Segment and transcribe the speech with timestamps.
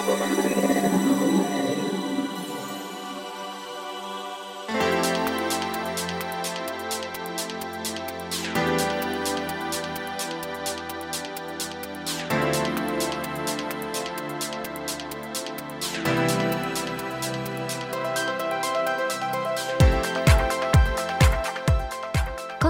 [0.00, 0.06] こ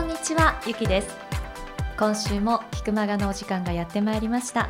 [0.00, 1.16] んにちは、ゆきです。
[1.96, 4.68] 今週もヒクマガのお時間がやってまいりました。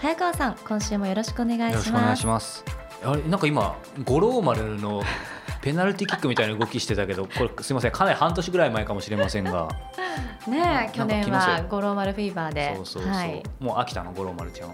[0.00, 2.18] 早川さん、今週もよろしくお願いしよろしくお願ます。
[2.18, 2.64] いします。
[3.04, 5.02] あれなんか今五郎丸の
[5.62, 9.68] ペナルティーキックみたいな動きしてたけど、これすみませんかなり半年ぐらい前かもしれませんが、
[10.48, 13.42] ねえ、去年は五郎丸フィーバーで、そうそうそう、はい。
[13.58, 14.70] もう飽きたの五郎丸ちゃん。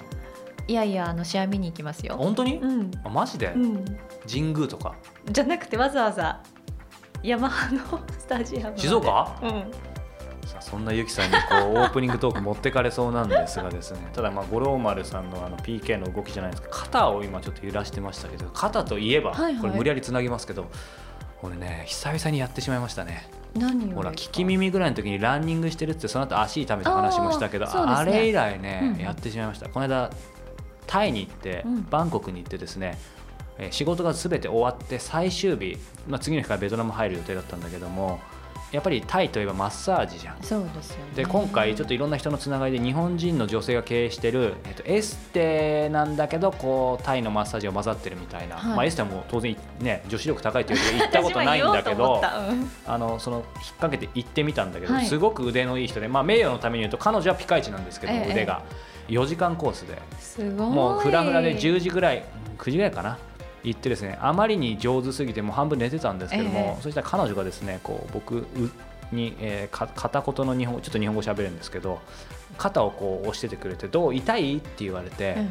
[0.68, 2.16] いやいや、あの試合見に行きますよ。
[2.16, 2.58] 本当に？
[2.58, 3.52] うん、あマジで？
[3.54, 3.84] うん、
[4.30, 4.94] 神宮とか
[5.28, 6.40] じゃなくてわざわざ
[7.24, 7.80] ヤマハの
[8.18, 9.32] スタジアム静岡？
[9.42, 9.70] うん、
[10.46, 11.38] さあそんなゆきさんにこ
[11.72, 13.98] う オープニングトーク持ってかれそうなんですがですね。
[14.12, 16.68] ただまあ五郎丸さんのあの PK の動きじゃないですか。
[16.70, 19.56] 肩を今ちょっと揺らしてましたけど肩といえば、はいはい。
[19.56, 20.66] これ無理やりつなぎますけど
[21.42, 23.28] 俺ね久々にやってしまいましたね。
[23.54, 29.02] 何をほら聞き耳ぐらいの時にランニングしてるってその後足痛めた話もしたけどあねあれ以来ね、うん。
[29.02, 29.68] やってしまいました。
[29.68, 30.10] この間
[30.86, 31.86] タイに行って、うん。
[31.90, 32.98] バンコクに行ってですね
[33.58, 38.20] えー仕事が全て終わって最終日、まあ、次の日からベトナム入る予定だったんだけども
[38.72, 40.42] やっぱりタイといえばマッサージじゃん。
[40.42, 41.04] そうですよね。
[41.14, 48.76] で今回ちょっといろんな人のつながりで日本人の女性が経営してる、えっと、エステなんだけどこうタイのマッサージが混ざってるみたいな、はい。
[48.76, 52.20] まあ、エステはもう当然ね女子力高いというこ とで行ったことないんだけど
[52.86, 53.44] あのその引っ
[53.78, 55.06] 掛けて行ってみたんだけど、はい。
[55.06, 58.62] すごく腕のいい人で、まあ、名誉のために言うと彼女はピカイチなんですけど、ええ腕が。
[59.08, 60.02] 4時間コースで。
[60.18, 60.70] すごい。
[60.70, 62.24] もうフラフラで10時ぐらい
[62.58, 63.18] 9時ぐらいかな
[63.66, 66.82] 行ってですねあまりに上手すぎてもう半分寝てたんですけども、ええ。
[66.82, 68.46] そしたら彼女がですねこう僕う
[69.12, 72.00] に、えーか片言の日本語ちょっと日本語喋るんですけど
[72.56, 75.48] 肩をこう押しててくれて「どう痛い?」って言われて、うんうん。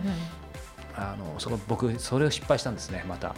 [0.98, 3.36] あのその僕それを失敗したんですねまた。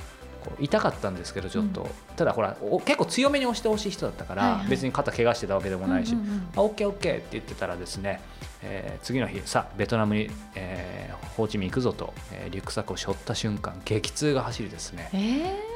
[0.61, 4.67] 痛かったんですけどちょっと、ただほらお結構強めに押してほしい人だったから、はいはい。
[4.69, 6.47] 別に肩怪我してたわけでもないし、うんうんうん。
[6.55, 8.21] あオッケーオッケーって言ってたらですね、
[8.63, 15.09] えー次の日さベトナムに、えーホーチミン行くぞと、えーリュックサックを背負った瞬間激痛が走りですね。
[15.13, 15.17] え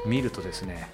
[0.04, 0.08] ー？
[0.08, 0.88] 見るとですね、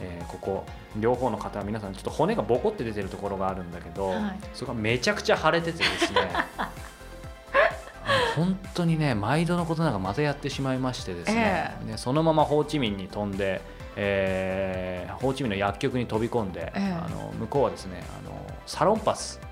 [0.00, 0.64] えーここ
[0.96, 4.38] 両方の肩皆さんちょっと骨がボコって出てるところがあるんだけど、はい。
[4.54, 6.20] そこがめちゃくちゃ腫れててですね
[8.36, 13.60] 本当にね毎度のことながらまたやってしまいましてですね,、えねそのままホーチミンに飛んで、
[13.96, 16.92] えーホーチミンの薬局に飛び込んで、ええ。
[16.92, 18.32] あの向こうはですねあの
[18.66, 19.47] サロンパスうん。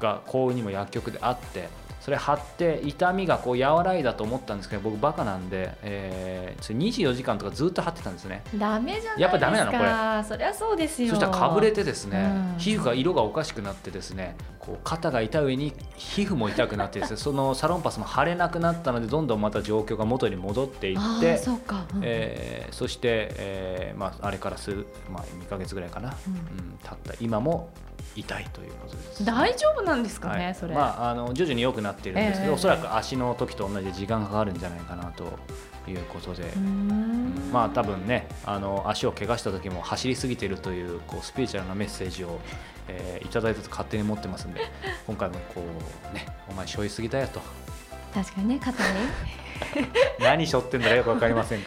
[0.00, 1.68] が幸運にも薬局であって
[2.00, 8.42] それ貼って痛みがこう和らいだと思ったんですけど僕バカなんで、えーそれ24時間とかずっと貼ってたんですね。
[8.56, 9.20] ダメじゃないですか。
[9.20, 10.28] やっぱダメなのこれ。
[10.28, 11.10] そりゃそうですよ。
[11.10, 12.58] そしたらかぶれてですね、うん。
[12.58, 21.84] 皮膚が色がおかしくなってですねこう肩が痛い上に皮膚も痛くなってですね そのサロンパスも腫れなくなったのでどんどんまた状況が元に戻っていあってーそうか。
[21.94, 22.00] うん。
[22.02, 27.68] えーそして、えーまあ、あれから数、まあ、2か月ぐらいかな、ううんん経った今も
[28.16, 29.24] 痛いということです。
[29.24, 30.74] 大丈夫なんですかね、はいそれ。
[30.74, 35.24] まあ、あの徐々に良くなっているんですけど、ええおそらく足の時と同じで時間がかかるんじゃないかなと
[35.88, 36.44] いうことで、
[37.52, 42.40] まあ多分ねあの足を怪我した時も走りすぎているというこうスピリチュアルなメッセージを、
[42.88, 44.60] えーいただいたと勝手に思ってますんで
[45.06, 45.62] 今回もこ
[46.10, 47.40] うねお前背負いすぎだよと
[48.14, 48.98] 確かにね、肩に。
[50.20, 51.60] 何背負ってんだかよく分かりません。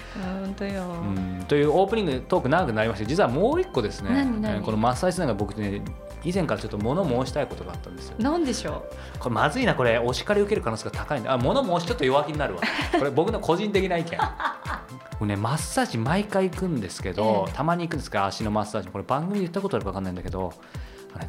[0.43, 0.83] 本当よ。
[0.83, 1.45] うん。
[1.47, 4.27] というオープニングトーク長くなりました実はもう一個ですね。
[4.63, 5.81] このマッサージしながら僕ね
[6.23, 8.15] 以前からちょっと物申したいことがあったんですよ。
[8.19, 8.85] なんでしょ
[9.19, 12.61] これまずいなこれお叱り受ける可能性が高いんであ物申しちょっと弱気になるわ。
[12.97, 14.17] これ僕の個人的な意見。
[15.19, 17.53] 僕ねマッサージ毎回行くんですけど、ええ。
[17.55, 18.89] たまに行くんですか足のマッサージ。
[18.89, 20.53] これ番組で言ったことあるか分かんないんだけど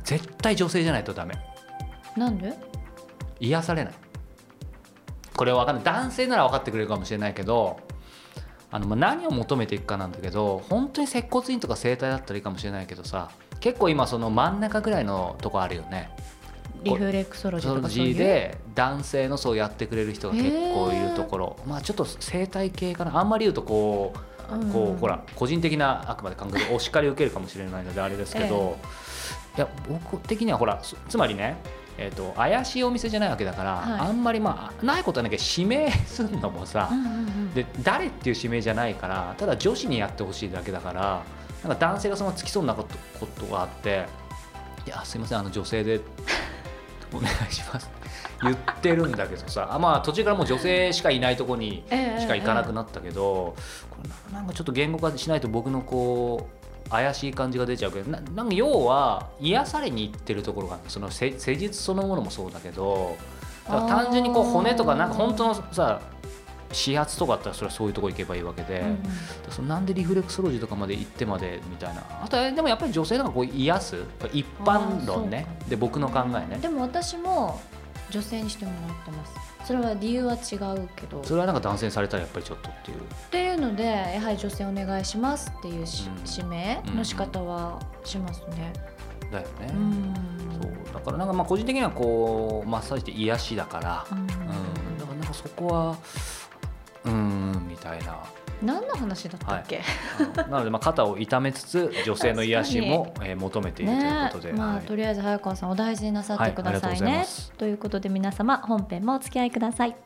[0.05, 1.35] 絶対女性じゃないとダメ。
[2.17, 2.21] う。
[2.21, 2.53] なんで？
[3.41, 3.95] 癒されない
[5.39, 5.85] これは分かんない。
[5.85, 7.79] 男性なら分かってくれるかもしれないけど
[8.71, 16.11] あのまあ何を求めていくかなんだけど本当に接骨院とか整体だったらいいかもしれないけどさ結構今その真ん中ぐらいのとこあるよね。
[16.85, 23.19] リフレクソロジーで男性のそうやってくれる人が結構いるところ、まあちょっと生態系かな。
[23.19, 24.13] あんまり言うとこ
[24.51, 24.71] ううん。
[24.71, 28.77] こうほら個人的なあくまで感覚でお叱り受けるかもしれないのであれですけど、
[29.57, 31.57] いや僕的にはほらつつまりね
[31.99, 37.55] えー、と怪しいお店じゃないわけだから、はいあんまりまあないことはなきゃ指名するのもさ、うんうんうん。
[37.55, 41.23] で誰っていう指名じゃないからただ女子にやってほしいだけだから
[41.65, 44.07] なんか男性がそのつきそうなことことがあって
[44.87, 46.01] 「いやすいませんあの女性で
[47.13, 47.91] お願いします」
[48.41, 53.57] 言ってるんだけどさあまあ途中からもう女性しかいないとこにええしか行かなくなったけど、
[53.91, 56.58] これななんかちょっと言語化しないと僕のこう
[56.91, 63.17] 怪しい感じが出ちゃうけどななんか要は癒されに行ってるところがその施施術そのものもそうだけど
[63.67, 66.01] だから単純にこう骨とかなんか本当のさ
[66.71, 68.99] 指圧とかあったらそれはそういうとこ行けばいいわけで、うん
[69.51, 72.05] そのなんでリフレクソロジーとかまで行ってまでみたいな。
[72.23, 73.97] あとはでもやっぱり女性なんかこう癒す？
[74.35, 75.47] 一般論ね。
[75.67, 76.59] で僕の考えね。
[76.61, 77.59] でも私も
[78.11, 81.23] 女性にしてもらってますそれは理由は違うけど。
[81.25, 82.99] それはなんか男性にされたらやっぱりちょっとっていう。
[82.99, 86.25] っていうのでやはり女性お願いしますっていうし、うん。
[86.31, 88.73] 指名の仕方はしますね。
[89.31, 90.15] だよね、うん。
[90.63, 90.95] そう。
[90.95, 94.19] だからなんかまあ個人的にはこうマッサージって癒しだから、うん。
[94.19, 94.41] うん、だか
[95.13, 95.97] らなんかそこは
[97.05, 98.19] うーんみたいな
[98.63, 99.83] 何の話だったっけ、
[100.19, 104.83] あのなのでまあ肩を痛めつつ 女性の癒しも、えー求めているというねことで、まあ、はい。
[104.85, 107.25] とりあえず早川さんお大事になさってくださいはいい
[107.57, 109.97] ということで皆様本編もお付き合いください。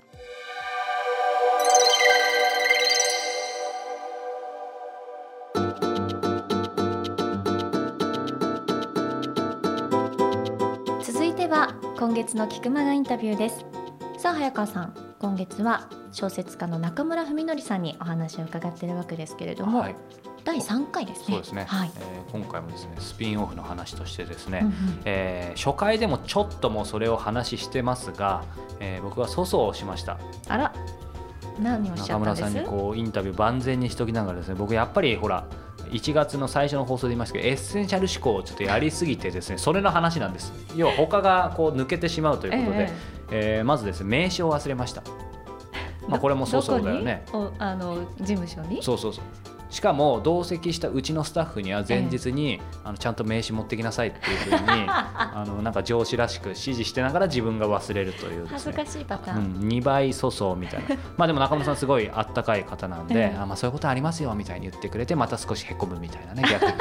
[11.02, 13.64] 続いては今月の菊間がインタビューです。
[14.18, 19.96] さあ早川さん今月は小説家の中村文則さんにお話を伺っているわけですけれども、はい、
[20.42, 21.26] 第3回ですね。
[21.28, 21.90] そうですね、はい。
[21.96, 24.74] えー今回もですねスピンオフの話としてですね、うんうん。
[25.04, 28.42] えー初回でもちょっともうそれを話してますが、
[28.80, 30.18] えー僕は粗相をしました。
[30.48, 30.74] あら。
[31.60, 35.46] 何を中村さんにこうインタビュー万全にしときながらですね僕やっぱりほら
[35.90, 40.52] 1月の最初の放送で言いましたけどエッセンシャル思考をちょっとやりすぎてですねそれの話なんです。
[40.74, 45.02] 要は他がこう抜けてしまうということで、えーまずですね名刺を忘れました、
[46.08, 47.24] まあ、これも粗相だよね。
[47.58, 48.82] あの事務所に？
[48.82, 49.24] そうそうそう
[49.72, 58.48] しかも同席したうちのスタッフには前日に、あのちゃんと名刺持ってきなさいっていうふうに あのなんか上司らしく指示してながら自分が忘れるというね。
[58.52, 60.96] 恥ずかしいパターン、うん、2倍粗相みたいな。
[61.16, 66.72] まあでも中村さんすごいあったかい方なんで、ええあまあ、そういうことありますよみたいに言ってくれてまた少しへこむみたいなね逆に。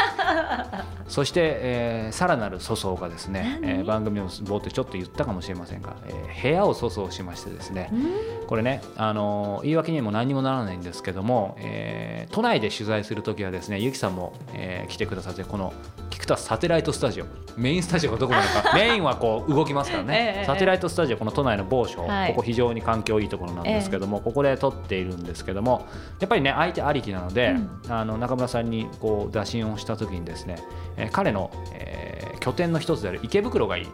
[1.08, 3.72] そして、えーさらなる粗相がですね、何？
[3.72, 8.48] えー番組の冒頭でちょっと言ったかもしれませんが、えー部屋を粗相しましてですねうん。
[8.48, 15.74] これね、あのー言い訳にも何にもならないんですけども、えー都内で取材するときはですねゆきさんも、えー来てくださってこの
[16.10, 17.26] 菊田サテライトスタジオ。
[17.58, 18.74] メインスタジオがどこなのか。
[18.76, 22.30] メインはこう動きますからね、 ええサテライトスタジオこの都内の某所、はい。
[22.30, 25.86] ここ非常に環境いいところなんですけども、ここで撮っているんですけども
[26.20, 27.56] やっぱりね相手ありきなので、
[27.88, 27.94] うん。
[27.94, 30.58] あの中村さんにこう打診をした時にですね、
[30.98, 33.88] えー彼の、えー拠点の一つである池袋がいい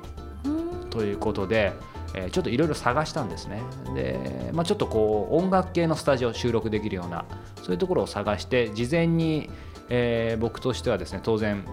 [0.45, 0.50] う
[0.86, 0.90] ん。
[0.90, 1.74] ということで、
[2.18, 3.62] えーちょっといろいろ探したんですね。
[3.96, 7.25] で、まあ、ちょっとこう音楽系のスタジオ収録できるような
[7.62, 9.50] そういうところを探して事前に、
[9.90, 11.64] えー僕としてはですね当然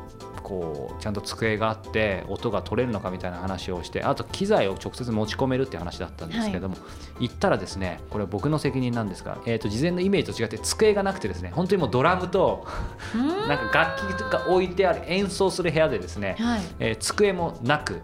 [0.42, 6.76] こうちゃんと机があって音が取れるのかみたいな話をしてあと機材を直接持ち込めるって話だったんですけども、
[7.18, 12.66] 行ったらですねこれは僕の責任なんですが、えー、と事前のイメージと違って机がなくてですね本当にもうドラムと
[13.14, 13.28] うん。
[13.48, 16.60] なんか楽器が置いてある演奏する部屋でですね、はい。
[16.78, 18.02] えー机もなく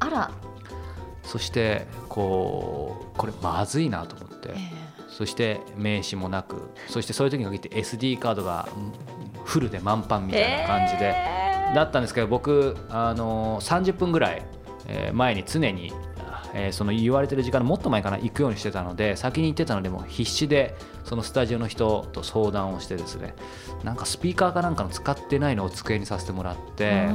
[0.00, 0.30] あら、
[1.24, 4.70] そしてこうこれまずいなと思って、え
[5.08, 6.70] そして名刺もなく。
[6.88, 14.42] そしてそういう時に限って SD カードがうんフルで満帆みたいな感じで、えーだったんですけど僕あの30分ぐらい、
[14.86, 15.92] えー前に常に、
[16.54, 23.34] えーその言われてる時間のもっと前かな行くようにしてたので先に行ってたのでもう必死でそのスタジオの人と相談をしてですね。
[23.82, 27.08] なんかスピーカーかなんかの使ってないのを机にさせてもらって。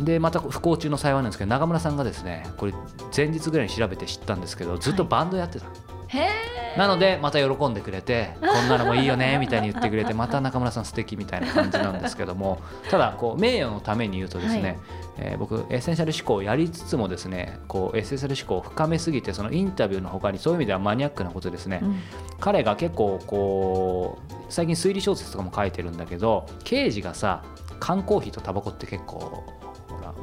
[0.00, 2.74] うでまた不幸中の幸いなんですけど中村さんがですねこれ
[3.16, 5.72] 前日ぐらいに調べて知ったんですけどずっとバンドやってた、ーん
[6.08, 14.78] へえなのでまた喜んでくれてこんなのもいいよねみたいに言ってくれてまた中村さん素敵みたいな感じなんですけどもただこう名誉のために言うとですね、はい。
[15.18, 22.00] えー僕エッセンシャル思考をやりつつもですねこうエッセンシャル思考を深めすぎてそのインタビューの他にそういう意味ではマニアックなことですね、うん。
[22.40, 27.44] 彼が結構こう最近推理小説とかも書いてるんだけど刑事がさ
[27.78, 29.44] 缶コーヒーとタバコって結構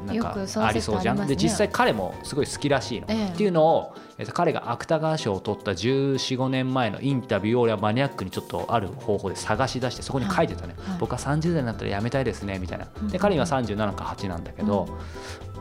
[0.06, 3.28] なんかありそうじゃん、ねで実際彼もすごい好きらしいの、ええ。
[3.28, 10.98] っていうのを、えっと、彼が芥川賞を取った1415年前のインタビューを俺はマニアックにちょっとある方法で探し出してそこに書いてたね、はい。
[10.98, 12.88] 僕は30代になったらやめたいですねみたいな。
[13.02, 13.08] うん。
[13.08, 14.98] で彼には37か8なんだけど、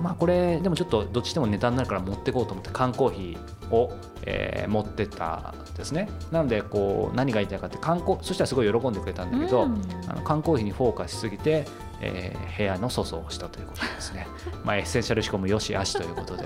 [0.01, 3.93] まあこれでもちょっとどっちでもネタになるから持ってこうと思って缶コーヒーを、
[4.25, 6.09] えー持ってったんですね。
[6.31, 9.81] なのでこう何が言いたいかって缶コそしたらすごい喜んでくれたんだけど、うん。
[10.07, 11.65] あの缶コーヒーにフォーカスしすぎて、
[12.01, 14.27] えー部屋の粗相をしたということですね。
[14.65, 16.43] まあエッセンシャル思考もよしあしということで、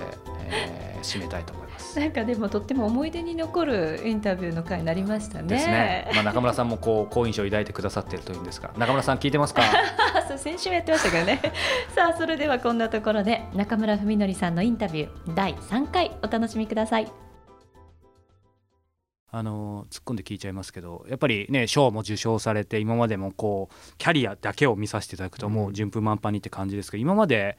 [0.50, 2.00] えー締めたいと思います。
[2.00, 5.56] なんかでもとっても思い出に残るインタビューの回になりましたね。
[5.56, 9.62] ね、まあ、中村さんもこう好印象を抱いてくださっているというんですが中村さん聞いてますか？
[10.26, 11.40] そう先週もやってましたけどね。
[11.94, 17.12] さあそれではこんなところで中村文則さんのインタビュー第3回お楽しみください
[19.36, 27.58] あの突っ込んで聞いちゃいますけどやっぱりね賞も受賞されて今までもこうキャリアだけを見させていただくともう順風満帆にって感じですけど今まで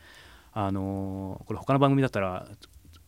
[0.53, 2.47] あのこれ他の番組だったら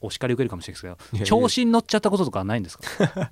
[0.01, 2.83] お叱り受けるかもしれないですけどや調子に乗っちゃったこととかはないんですか？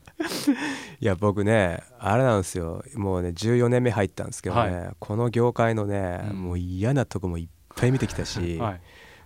[1.01, 2.81] いや僕ねあれなんですよ。
[2.95, 6.41] もうね14年目入ったんですけどね、はこの業界のね、うん。
[6.43, 8.81] もう嫌なとこもいっぱい見てきたし、 はい。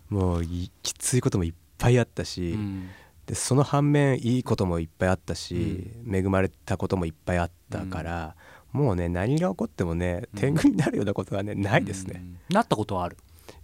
[0.09, 2.89] もういきついこともいっぱいあったし、うん
[3.29, 8.35] でその反面いいこともいっぱいあったし、恵まれたこともいっぱいあったから、
[8.71, 10.39] もうね何が起こってもねうん。
[10.39, 13.17] 天狗になるようなことはね、ないですね、うんなったことはある。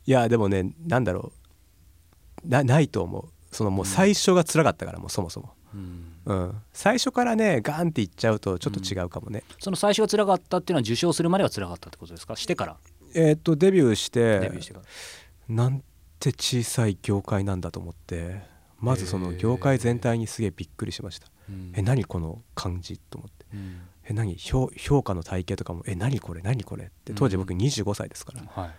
[0.06, 1.32] いやでもねなんだろ
[2.46, 2.48] う。
[2.48, 3.30] なないと思う。
[3.52, 6.12] そのもう最初が辛かったからもうそもそも、うん。
[6.26, 12.36] うん、最初からねガンっていっちゃうとちょっと違うかもね、その最初が辛かったっていうのは受賞するまでは辛かったってことですか？
[12.36, 12.78] してから。
[13.16, 14.82] えーっとデビューしてデビューしてか
[15.50, 15.56] ら。
[15.56, 15.84] なん
[16.20, 18.42] て小さい業界なんだと思って
[18.80, 21.28] まずその業界全体にすげえびっくりしました。
[21.50, 21.72] うん。
[21.76, 23.46] え何この感じと思って。
[23.54, 23.82] うん。
[24.08, 24.36] え何？
[24.36, 26.42] 評評価の体系とかもえ何これ？
[26.42, 26.86] 何これ？
[26.86, 27.14] って。
[27.14, 28.42] 当時僕うん25歳ですから。
[28.64, 28.72] はい。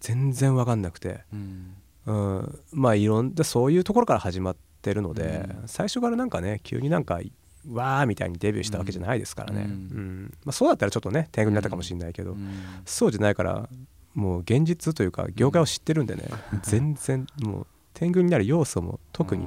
[0.00, 1.74] 全然分かんなくて、うん。
[2.06, 5.68] うん、まあいろんなそういうところから始まってるので、うん。
[5.68, 7.20] 最初からなんかね急になんか
[7.68, 9.68] わーみたいにデビューしたわけじゃないですからね、うん。
[9.68, 10.34] うん。
[10.44, 12.50] まあ、そうだったらちょっとね天狗になったかもしれないけど、うん。
[12.84, 13.68] そうじゃないから
[14.14, 16.24] もう現実というか業界を知ってるんでね、
[16.62, 17.66] 全然もう
[18.02, 19.46] 天狗になる要素も特に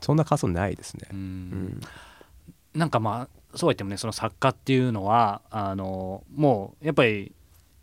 [0.00, 1.06] そんな仮想ないですね。
[1.12, 1.14] う。
[1.14, 1.18] ん。
[1.18, 1.80] うん。
[2.74, 7.32] なんかまあそうは言ってもねその作家っていうのはあのもうやっぱり、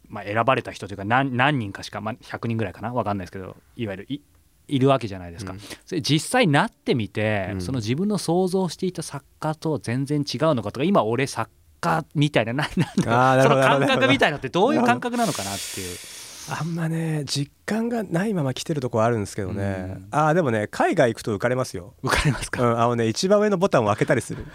[0.10, 2.92] まあ、選ばれた人というか何何人かしか、まあ、100人ぐらいかな？
[2.92, 4.22] 分かんないですけどいわゆるい
[4.68, 5.60] いるわけじゃないですか、うん。
[5.86, 7.62] それ実際なってみて、うん。
[7.62, 13.62] その自分の想像していた作家と全然違うのかとか今俺作家みたいなななんだあーなるほど。
[13.62, 15.98] その感覚みたいなのってどういう感覚なのかなっていう。
[16.50, 20.08] あんまね実感がないまま来てるとこはあるんですけどね、うん。
[20.12, 24.46] ああでもね海外行くと浮かれますよ、浮かれますうか、ん、あのね一番上のボタンを開けたりする。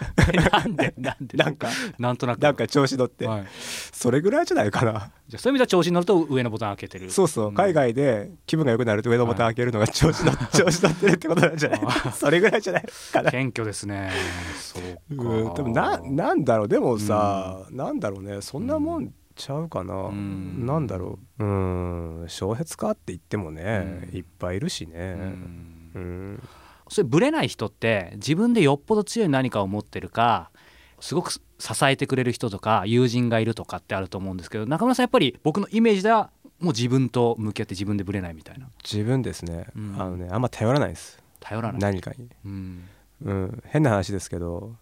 [0.51, 0.93] なんで？
[0.99, 2.39] なんでなんかなんとなく。
[2.39, 3.45] なんか調子乗って、はい、
[3.93, 5.11] それぐらいじゃないかな。
[5.27, 7.09] じゃあそういう意味では調子に乗ると上のボタン開けてる。
[7.11, 7.53] そうそう。
[7.53, 11.79] 海外で気分が良くなると上のボタン開けるのが調子乗,、調子乗ってるってことなんじゃない？
[12.13, 13.31] それぐらいじゃないかな。
[13.31, 14.11] 謙虚ですね。
[14.59, 15.23] そうか。
[15.23, 16.67] うんでもななんだろう。
[16.67, 18.41] でもさ、なんだろうね。
[18.41, 20.65] そんなもんちゃうかな、ん。
[20.65, 21.43] なんだろう。
[21.43, 22.25] うん。
[22.27, 24.17] 小説家って言ってもね、うん。
[24.17, 25.91] いっぱいいるしうね、ん。
[25.95, 26.43] うん。
[26.89, 30.51] それブレない人って自分でよっぽど強い何かを持ってるか
[30.99, 31.41] すごく支
[31.83, 36.29] えてくれる人とか友人がいるとかってあると思うんですけど中村さんやっぱり僕のイメージでは
[36.59, 38.67] もう自分と向き合って自分でブレないみたいな。
[38.83, 39.95] 自分ですね、うん。
[39.99, 41.21] あのねあんま頼らないです。
[41.39, 42.83] 頼らない、何かに、うん、
[43.21, 44.75] うん、変な話ですけど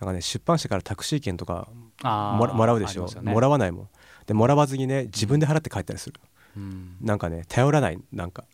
[0.00, 1.68] なんかね出版社からタクシー券とか
[2.02, 3.06] もらもらうでしょ。
[3.06, 3.32] ね。
[3.32, 3.88] もらわないもん。
[4.26, 6.20] でもらわずにね自分で払って帰ったりする。
[6.56, 6.96] うん。
[7.00, 8.44] なんかね頼らないなんか。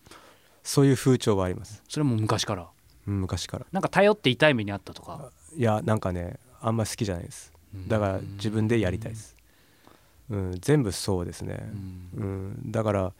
[0.64, 2.68] そういう風潮はあります、それも昔から？
[3.08, 3.66] うん昔から。
[3.72, 5.32] なんか頼って痛い目にあったとか？
[5.56, 7.52] いやなんかねあんま好きじゃないです。
[7.88, 9.34] だから自分でやりたいです、
[10.30, 11.58] うん、全部そうですね。
[11.58, 12.11] う、ん。
[12.14, 12.25] う
[12.68, 13.12] ん、だから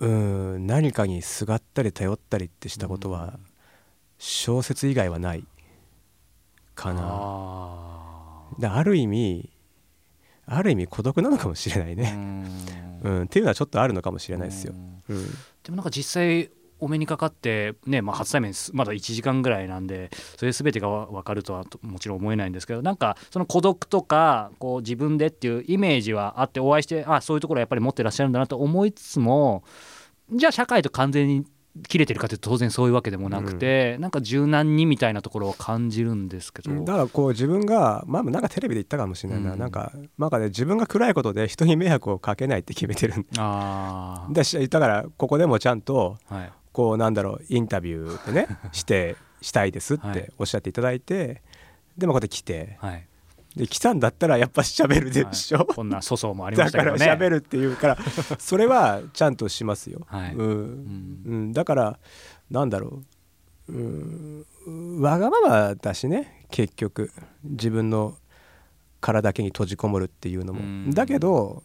[0.00, 3.38] うん何かにすがったり頼ったりってしたことは
[4.16, 5.44] 小説以外はない
[6.78, 8.70] かな。
[8.76, 9.50] ある意味
[10.46, 13.20] ある意味孤独なのかもしれないーね、ううん。
[13.22, 14.72] んっていうのはちょっとあるのかもしれないですよ。
[15.08, 15.16] う、ん。
[15.16, 15.24] うん、
[15.64, 29.64] でもなんか実際お目にかかってね、まあ、初対面すまだ1時間ぐらいなんでそれ全てがわ分かるとはともちろん思えないんですけどなんかその孤独とかこう自分でっていうイメージはあってお会いしてあそういうところはやっぱり持ってらっしゃるんだなと思いつつも
[30.32, 31.44] じゃあ社会と完全に
[31.88, 39.58] 切れてるかというと当然そういうわけでもなくて、なんか柔軟にみたいなところを感じるんですけど、だからこう自分がまあなんかテレビで言ったかもしれないな、うん。
[39.58, 46.52] なんかなんかね自分が暗いことで人に迷惑をかけないって決めてるんあだしだからここでもちゃんとあはい。
[46.72, 50.12] こうなんだろうインタビューでね してしたいですっはい。
[50.14, 51.42] ておっしゃっていただいて、
[51.96, 53.07] でもこうやって来てはい
[53.58, 55.66] で来たんだったらやっぱ喋るでしょ、はい。
[55.74, 57.04] こんな粗相もありまだかしたけどね。
[57.06, 57.98] ら喋るっていうから
[58.38, 60.34] それはちゃんとしますよ、はい。
[60.34, 60.40] うん。
[60.40, 61.22] うん。
[61.24, 61.98] うん、だから
[62.50, 63.02] なんだろ
[63.68, 63.72] う。
[63.72, 65.00] うん。
[65.00, 67.10] わがままだしね結局。
[67.42, 68.16] 自分の
[69.00, 70.90] 殻だけに閉じこもるっていうのも、うん。
[70.90, 71.64] だけど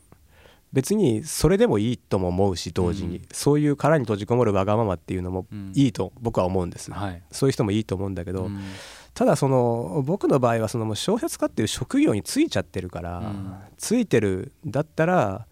[0.71, 3.25] 別にそれでもいいとも思うし同時に、うん。
[3.31, 5.71] そういう殻に閉じこもるわがままっていうのもうん。
[5.75, 7.21] いいと僕は思うんです、はい。
[7.31, 8.59] そういう人もいいと思うんだけど、うん
[9.13, 13.55] ただその僕の場合はそのもう小説家っていう職業についちゃってるから、うん。
[13.77, 15.45] ついてるんだったら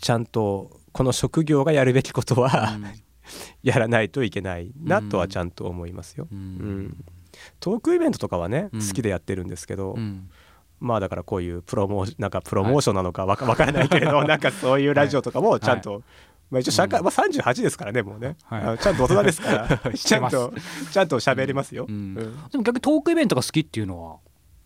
[0.00, 2.78] ちゃんとこの職業がやるべきことは、
[3.62, 6.28] やらないといけないなとはちゃんと思いますよ。
[6.30, 6.38] うん。
[6.38, 7.04] うん。
[7.60, 8.80] トークイベントとかはね、うん。
[8.80, 10.30] 好きでやってるんですけど、うん。
[10.78, 16.02] まあだからこういうプロモーなんかプロモーションなのかわかわからないけれど、なんかそういうラジオとかもちゃんと、
[16.50, 18.78] まあ、一応社会、まあ、38ですからねもうね、はい。
[18.78, 19.68] ちゃんと大人ですから。
[19.94, 20.52] ちゃんと
[20.92, 21.86] ちゃんと喋りますよ。
[21.86, 24.16] でも逆にトークイベントが好きっていうのは？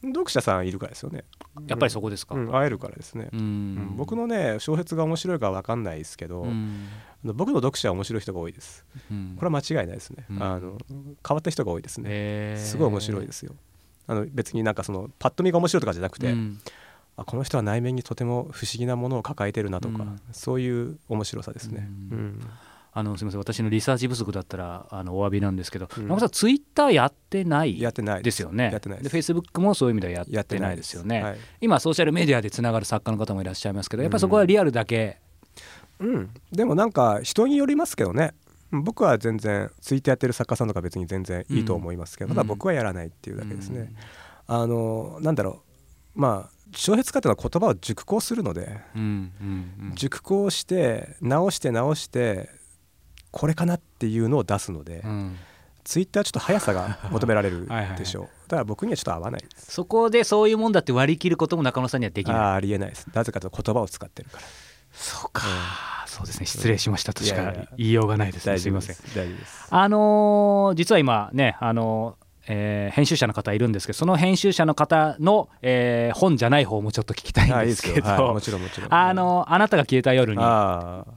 [0.02, 1.24] 読者さんいるからですよね。
[1.66, 3.74] やっぱりそこですか、うん、会えるからですね、ううん。
[3.74, 6.88] ん僕のね小説が面白いか分かんないですけど、うん。
[7.22, 8.84] 僕の読者は面白い人が多いです。
[9.10, 9.34] うん。
[9.36, 10.42] これは間違いないですね、うん。
[10.42, 13.54] あの変わった人が多いですね、すごい面白いですよ。
[14.06, 16.60] あの別になんかそのパッと見が面白いとかじゃなくて、うん
[17.16, 20.20] あこの人は内面にとても不思議なものを抱えてるなとか、うん。
[20.32, 22.20] そういう面白さですね、ううん。
[22.38, 22.40] ん
[22.92, 23.40] あのすみません。
[23.40, 26.08] 私のリサーチ不足だったらあのお詫びなんですけど、うん。
[26.08, 28.40] 中田さんツイッターやってないやってないです。
[28.40, 28.70] よね。
[28.72, 29.10] やってないです。
[29.10, 30.94] フェイスブックもそういう意味ではややってないです。
[30.94, 31.22] よね。
[31.22, 31.36] はい。
[31.60, 35.20] 今ソーシャルメディアでつながる作家の方もいらっしゃいますけどやっぱりそこはリアルだけ、
[36.00, 38.32] うん、でもなんか人によりますけどね。
[38.72, 42.34] 僕は全然ツイッターやってる作家さんとか別に全然いいと思いますけど、うん。
[42.36, 43.92] ただ僕はやらないっていうだけですね、
[44.46, 45.62] あのなんだろ
[46.16, 46.20] う。
[46.20, 49.02] まあ小説家っていうのは言葉を熟考するのでうん
[49.40, 49.94] うんうん。
[49.94, 52.50] 熟考して直して直して
[53.30, 55.36] これかなっていうのを出すので、うん。
[55.84, 58.24] ツイッターはちょっと速さが求められる はいはいでしょう。
[58.48, 59.72] だから僕にはちょっと合わないです。
[59.72, 62.36] そこでそういうもんだって割り切ることも中野さんにはできない。
[62.36, 63.06] あーありえないです。
[63.14, 64.42] なぜかというと言葉を使ってるから。
[64.92, 65.42] そうか、
[66.08, 66.46] そうですね。
[66.46, 68.58] 失礼しましたとしか言いようがないですね。
[68.58, 68.96] すいません。
[69.14, 69.68] 大丈夫です。
[69.70, 78.08] あのー実は今ねあのーえー編集者の方いるんですけどその編集者の方の、えー本じゃない方もちょっと聞きたいんですけど
[78.90, 80.42] あのあなたが消えた夜に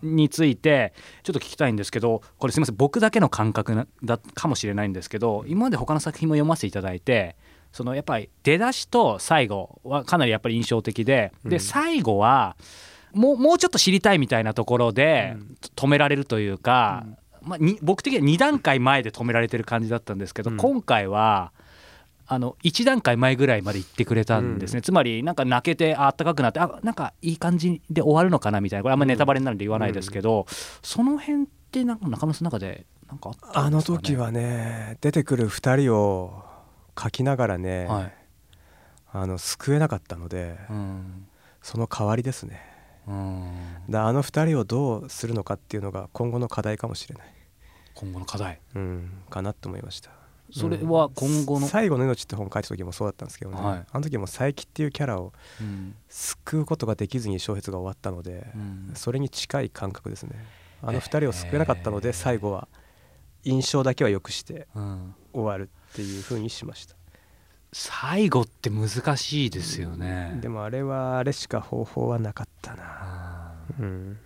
[0.03, 7.35] についてちょっと聞きたいんですけどこれすみません僕だけの感覚なだかもしれないんですけど今まで他の作品も読ませていただいて
[7.73, 11.59] そのやっぱり出だしと最後はかなりやっぱり印象的で、でうん。
[11.59, 12.55] 最後は
[13.13, 15.57] もうもうちょっと知りたいみたいなところでうん。
[15.75, 17.03] 止められるというか、
[17.45, 20.57] まあ、に僕的には2段階前で止められてる感じだったんですけど、うん。
[20.57, 21.51] 今回は
[22.25, 28.83] あの1段階前ぐらいまで行ってくれたんですね、つまりなんか泣けてあったかくなってあなんかいい感じで終わるのかなみたいな。
[28.83, 30.45] これあんまりネタバレになるんで言わないですけど、
[30.81, 36.43] その辺ってなんか中野さんの中でなんかあったあの時はね出てくる2人を
[36.97, 38.13] 書きながらね、はい。
[39.11, 41.27] あの救えなかったのでうん。
[41.61, 42.67] その代わりですね。
[42.67, 42.72] うん
[43.89, 47.33] だあの2人をどうするのかっていうのが今後の課題かもしれない、
[47.95, 48.59] 今後の課題。
[48.75, 50.11] うん、かなと思いました。
[50.51, 53.85] それは今後の、最後の命って本書いた時もそうだったんですけどね、はい。
[53.91, 55.95] あの時も佐伯っていうキャラをうん。
[56.09, 58.91] 救うことができずに小説が終わったので、うん。
[58.93, 60.45] それに近い感覚ですね。
[60.81, 62.67] あの2人を救えなかったので最後は
[63.43, 65.15] 印象だけは良くしてうん。
[65.33, 66.95] 終わるっていう風にしました
[67.73, 74.17] 最後って難しいですよね、でもあれはあれしか方法はなかったな、あうん、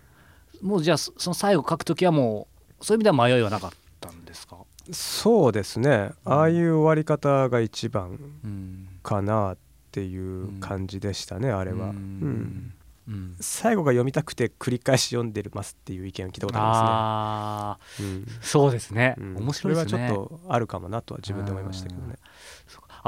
[0.61, 2.47] ーもうじゃあそその最後書くときはも
[2.79, 4.57] うそういう意味では迷いはなかったんですか、
[4.91, 6.11] そうですね。
[6.25, 9.57] ああいう終わり方が一番うん、かなっ
[9.91, 11.95] ていう感じでしたね、あれは、ううん。
[11.95, 12.73] ん
[13.07, 13.35] うん。
[13.39, 18.43] 最後が読みたくて繰り返し読んでますっていう意見を聞いたことあありますね、ー。
[18.45, 19.37] そうですね、うん。
[19.37, 19.89] 面白いですね。
[19.91, 22.15] それはちょっとあるかもなとは自分で思いましたけどね、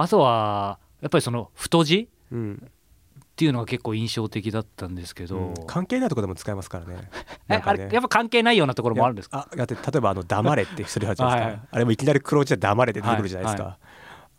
[0.01, 2.71] あとはやっぱりその太字うん。
[3.17, 5.53] っていうのが結構印象的だったんですけど、うん。
[5.65, 7.09] 関係ないところでも使えますからね。
[7.47, 7.61] ね。
[7.63, 9.47] あれやっぱ関係ないようなところもあるんですか？
[9.51, 11.61] あだって例えばあの「黙れ」って一人あるじゃないですか、はいはい。
[11.71, 13.77] あれもいきなり黒字で「黙れ」って出てくるじゃないですか、は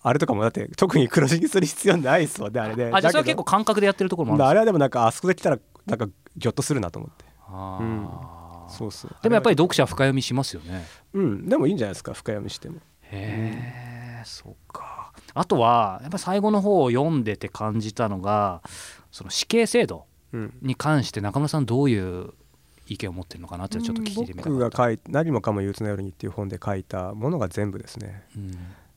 [0.03, 7.25] あれとかもだって特に黒字にする必要ないですもんねあれねあじゃあそれは結構感覚でやってるところもあるんですあれはでもなんかあそこで来たらなんかギョッとするなと思って。
[7.49, 8.71] あー。
[8.71, 10.87] そうっすでもやっぱり読者は深読みしますよね。
[11.13, 11.49] うん。
[11.49, 12.77] でもいいんじゃないですか深読みしても。
[13.03, 14.90] へえそうか
[15.35, 18.63] あとはやっぱり最後の方を読んでて感じたのが
[19.11, 20.55] その死刑制度うん。
[20.63, 22.33] に関して中村さんどういう
[22.87, 24.51] 意見を持ってるのかなってちょっと聞いてみたかった。
[24.51, 28.25] 僕が書い何もかも憂鬱な夜にっていう本で書いたものが全部ですね。
[28.37, 28.51] うん。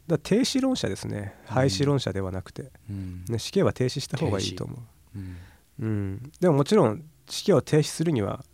[0.08, 1.36] だ停止論者ですね。
[1.46, 3.26] 廃止論者ではなくて、うん。
[3.28, 4.80] ね、死刑は停止した方がいいと思う。
[5.18, 5.38] うん。
[5.80, 8.46] うん、でももちろん死刑を停止するには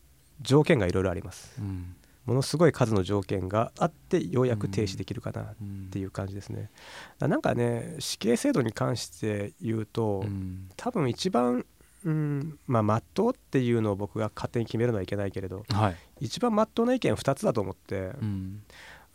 [0.41, 1.53] 条件がいろいろあります。
[1.59, 1.95] うん
[2.29, 5.89] ものすごい数の条件があってようやく停止できるかなっうん。
[5.89, 6.69] ていう感じですね。
[7.17, 10.69] だなんかね死刑制度に関して言うと、うん。
[10.77, 11.65] 多分一番
[12.05, 15.95] うんまあ真っ当っていうのを僕が勝手に決めるのはいけないけれどはい。
[16.19, 18.63] 一番真っ当な意見2つだと思ってうん。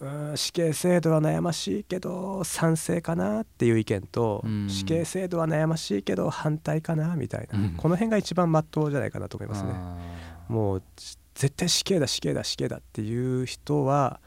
[0.01, 4.69] うん死刑制度は悩ましいけど賛成かなっていう意見と、うん。
[4.69, 7.71] 死刑制度は悩ましいけど反対かなみたいな、うん。
[7.77, 9.73] この辺が一番真っ当じゃないかなと思いますね。
[10.49, 14.21] もうじ絶対死刑だ死刑だ死刑だっていう人は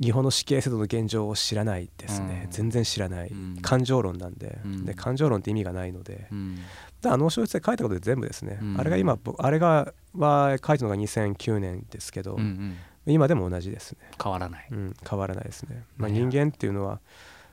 [0.00, 2.50] 日本の死刑制度の現状を知らないですね、うん。
[2.50, 3.58] 全然知らない、うん。
[3.60, 4.84] 感情論なんで,、うん。
[4.86, 6.58] で感情論って意味がないので、うん。
[7.02, 8.80] だあの小説で書いたことで全部ですね、うん。
[8.80, 12.76] あれが今僕あれがは書いたのが2009年ですけど、うんうん。
[13.12, 14.68] 今でも同じですね、変わらない。
[14.70, 17.00] うん、変わらないですね、まあ、ね人間っていうのは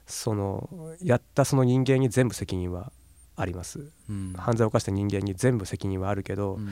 [0.06, 2.94] そのやったその人間に全部責任は
[3.36, 3.92] あります。
[4.10, 4.34] うん。
[4.38, 6.70] 犯罪を犯した人間に全部責任はあるけど、うん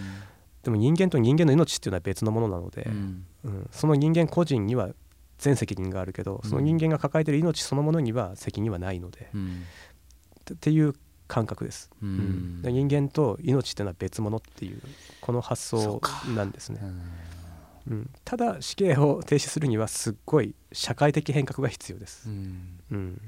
[0.66, 3.26] でも人間と人間の命っていうのは別のものなので、うん。
[3.46, 4.90] うん、その人間個人には
[5.38, 9.62] 全責任があるけどその人間が抱えている命そのものには責任はないので、うん。
[10.52, 10.94] っっていう
[11.28, 12.14] 感覚です、ううん。
[12.60, 14.82] んで人間と命っていうのは別物っていう
[15.22, 16.02] この発想
[16.36, 16.80] なんですね。
[16.82, 17.02] う、ん
[17.88, 22.28] うん、ただ死刑を停止するにはすっごい社会的変革が必要です。
[22.28, 22.80] う、ん。
[22.92, 23.22] うん。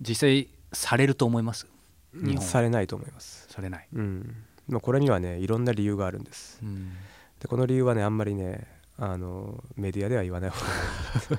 [0.00, 1.66] 実際されると思います？
[2.14, 4.34] 日本されないと思います、されない、うん、
[4.68, 6.60] まあこれにはねいろんな理由があるんです。
[6.62, 6.92] うん。
[7.40, 8.66] でこの理由はねあんまりね
[8.98, 10.66] あのメディアでは言わない方が。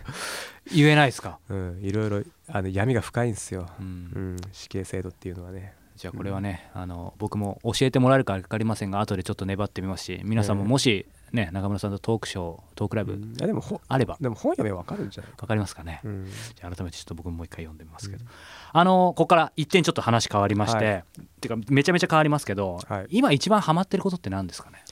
[0.73, 3.85] 言えないですか、いい、うん、いろいろあの闇が深いんですよ、うん。
[3.85, 5.73] うん、死刑制度っていうのはね。
[5.95, 10.69] じゃあこれはね、あの僕も教えてもらえるか分かりませんが後でちょっと粘ってみますし皆さんもええ。
[10.69, 13.23] もし、ね、中村さんとトークショートークライブうん。
[13.23, 14.17] いやでもほあれば。
[14.21, 15.31] でも本読めばわかるんじゃない？
[15.33, 16.25] か、分かりますかね、うん。
[16.55, 18.29] じゃあ改めてちょっと僕ももう一回読んでみますけど、うん
[18.73, 21.03] あのここから一点ちょっと話変わりまして、は
[21.41, 23.07] てかめちゃめちゃ変わりますけど、はい。
[23.09, 24.83] 今一番ハマってることって何ですかね？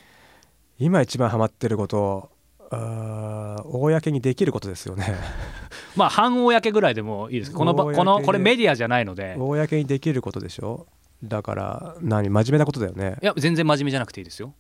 [0.80, 2.30] 今一番ハマってること
[2.71, 5.15] あー公にできることですよね。
[5.95, 7.52] まあ半公ぐらいでもいいです。
[7.52, 9.36] このこのでこれメディアじゃないので。
[9.38, 10.88] 公にできることでしょ？
[11.24, 12.30] だから何？
[12.30, 13.17] 真面目なことだよね。
[13.21, 14.54] いや全然真面目じゃなくていいですよ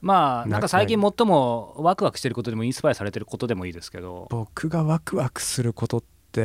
[0.00, 4.28] まあなんか最近最もワクワクしてることでもインスパイアされてることでもいいですけど。
[4.30, 6.40] 僕がワクワクすることって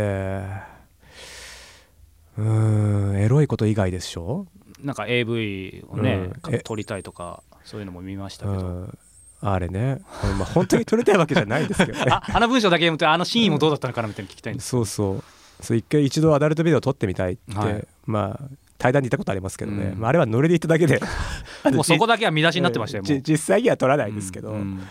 [2.37, 4.47] うーんエロいこと以外でしょ、
[4.81, 6.55] なんか AV をね、うん。
[6.55, 8.97] え撮りたいとかそういうのも見ましたうけど、ん、
[9.41, 10.01] あれね、
[10.37, 12.05] まあ、本当に撮りたいわけじゃないですけど。
[12.05, 14.69] ね ああの文章だけ読むとあのシーンもどうだったのかなみたいなの聞きたいんです。
[14.69, 15.23] そうそう。
[15.61, 17.87] そう一回一度アダルトビデオ撮ってみたいって、はい。
[18.05, 19.99] まあ対談で言ったことありますけどね、うん。
[19.99, 20.99] まあ、あれはノリで言っただけで。
[21.73, 24.81] もうそこだけは見出しになってましたよ、実際には撮らないですけど、うん。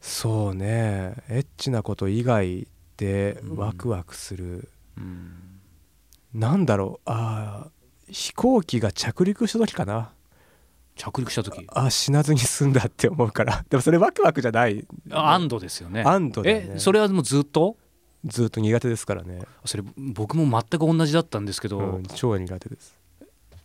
[0.00, 1.14] そうね。
[1.28, 3.56] エッチなこと以外でうん。
[3.56, 5.32] ワクワクする、うん。
[6.32, 7.10] なんだろう。
[7.10, 10.12] あー飛行機が着陸した時かな。
[10.94, 11.66] 着陸した時？
[11.68, 13.64] あ死なずに済んだって思うから。
[13.68, 14.86] でもそれワクワクじゃない。
[15.10, 16.02] あ安堵ですよね。
[16.06, 16.68] 安堵ね。
[16.74, 17.76] えそれはもうずっと？
[18.24, 22.98] ずっと苦手ですからね、それ僕も全く同じだったんですけど、うん、超苦手です。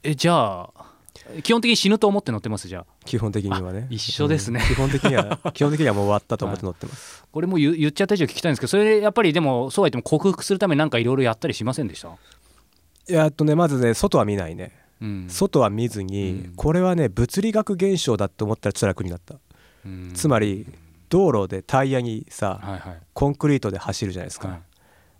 [0.04, 0.72] えじゃあ
[1.43, 2.67] 基本的に死ぬと思って乗ってます？
[2.67, 2.86] じゃあ。
[3.06, 3.88] 基本的にはね。
[3.89, 4.62] 一緒ですね。
[4.62, 15.28] うん基本的には 基本的にはもう終わったと思って乗ってます、これも言言っちゃった以上聞きたいんですけどそれやっぱりでもそうは言っても克服するためになんかいろいろやったりしませんでした、いやあとねまずね外は見ないね、うん。
[15.30, 16.54] 外は見ずに、うん。
[16.56, 19.36] これはね物理学現象だって思ったらちょっと楽になった、
[19.86, 20.12] うん。
[20.13, 20.65] つまり
[21.10, 23.00] 道路でタイヤにさ、はいはい。
[23.13, 24.62] コンクリートで走るじゃないですか、はい。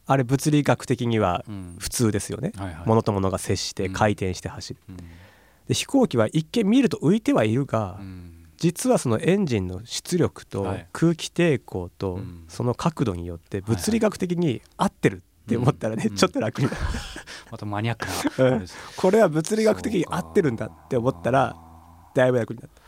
[0.06, 1.76] あれ物理学的にはうん。
[1.80, 2.76] 普通ですよね、はいはい。
[2.86, 3.93] 物と物が接してうん。
[3.93, 4.97] 回転して走る、うん。
[4.97, 8.34] で飛行機は一見見ると浮いてはいるが、うん。
[8.58, 10.88] 実はそのエンジンの出力とはい。
[10.91, 12.45] 空気抵抗とうん。
[12.47, 16.15] その角度によって物理学的に合ってるって思ったらね、うん。
[16.15, 16.78] ちょっと楽になる、
[17.52, 18.08] またマニアック
[18.43, 18.60] うん。
[18.60, 18.65] な
[18.97, 21.56] これは物理学的に合ってるんだって思ったら
[22.13, 22.82] だいぶ楽になった。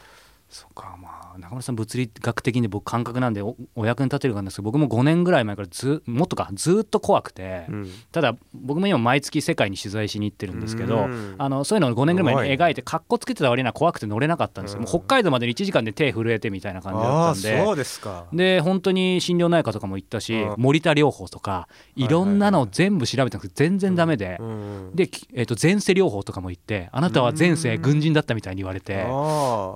[0.49, 1.08] そうかまあ
[1.39, 7.91] 中村さん物理学的に僕感覚なんでおお役に立てるかなんですけど僕も5年ぐらい前からずもっとかずっと怖くて、うん。
[8.12, 11.36] ただ僕も今毎月世界に取材しに行ってるんですけど、うん。
[11.38, 14.86] あのそういうのを5年ぐらい前に描いてかっこつけてた割には怖くて乗れなかったんですよ、うん。
[14.86, 17.75] 北海道までに1時間で手震えてみたいな感じだったんで。
[17.75, 18.25] ですか。
[18.34, 20.56] で本当に心療内科とかも行ったし、うん。
[20.58, 24.91] 森田療法とかいろんなのを全部調べたんですけど全然ダメで、うん。
[24.95, 28.89] で、きえー、と前世療法とかも行ってあなたは前世軍人だったみたいに言われて。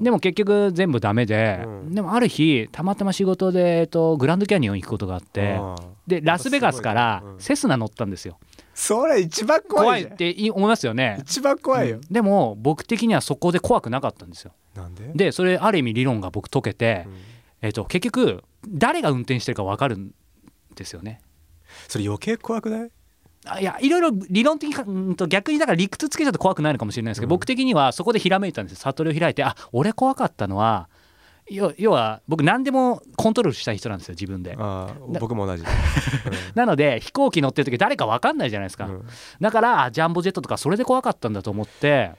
[0.02, 1.93] でも結局全部ダメで、うん。
[1.93, 5.59] でもある日たまたま仕事で、えっと、グランドキャニオン行くことがあって
[6.07, 8.39] でラスベガスからセスナ乗ったんですよ。
[8.73, 11.17] それ一番怖い怖いってい思いますよね。
[11.21, 11.97] 一番怖いよ。
[11.97, 14.53] うん、でも僕的にはそこで怖くなかったんですよ。
[14.75, 15.11] なんで？
[15.13, 17.13] でそれある意味理論が僕解けて、うん。
[17.61, 20.13] えっと、結局誰が運転してるか分かるん
[20.75, 21.21] ですよね。
[21.87, 22.91] それ余計怖くない？
[23.45, 27.37] あいやいろいろ理論的にかうんと逆にだから理屈つけちゃうと怖くないのかもしれないですけど、うん。
[27.37, 28.77] 僕的にはそこでひらめいたんですよ。
[28.79, 30.89] 悟りを開いてあ俺怖かったのは
[31.49, 34.56] 要要は僕何でもコントロールしたい人なんですよ自分で。
[35.19, 35.63] 僕も同じ、
[36.56, 38.91] なので飛行機乗ってる時誰か分かんないじゃないですか、うん。
[38.93, 39.08] うん
[39.41, 42.12] だからあジャンボジェットとかそれで怖かったんだと思って。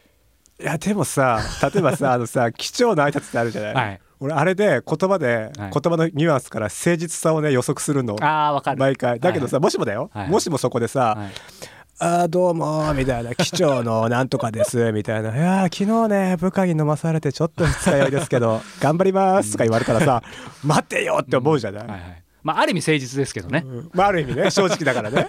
[0.60, 4.00] いやでもさ例えばさ あのさ貴重な挨拶ってあるじゃない、はい。
[4.20, 5.70] 俺あれで言葉で、はい。
[5.70, 8.16] 言葉のニュアンスから誠実さをね予測するの。
[8.20, 8.78] ああ分かる。
[8.78, 9.18] 毎回。
[9.18, 10.28] だけどさ、もしもだよ、はい。
[10.28, 11.74] もしもそこでさ「はい
[12.06, 20.22] あーどうも」みたいな「機長のなんとかです」みたいな「いやー昨日ね部下に飲まされてちょっと二日酔いですけど 頑張ります」とか言われたらさ
[20.62, 22.22] 「待てよ」って思うじゃない、はいはい。
[22.42, 23.90] まあある意味誠実ですけどね、うん。
[23.94, 25.26] まあ、ある意味ね正直だからね。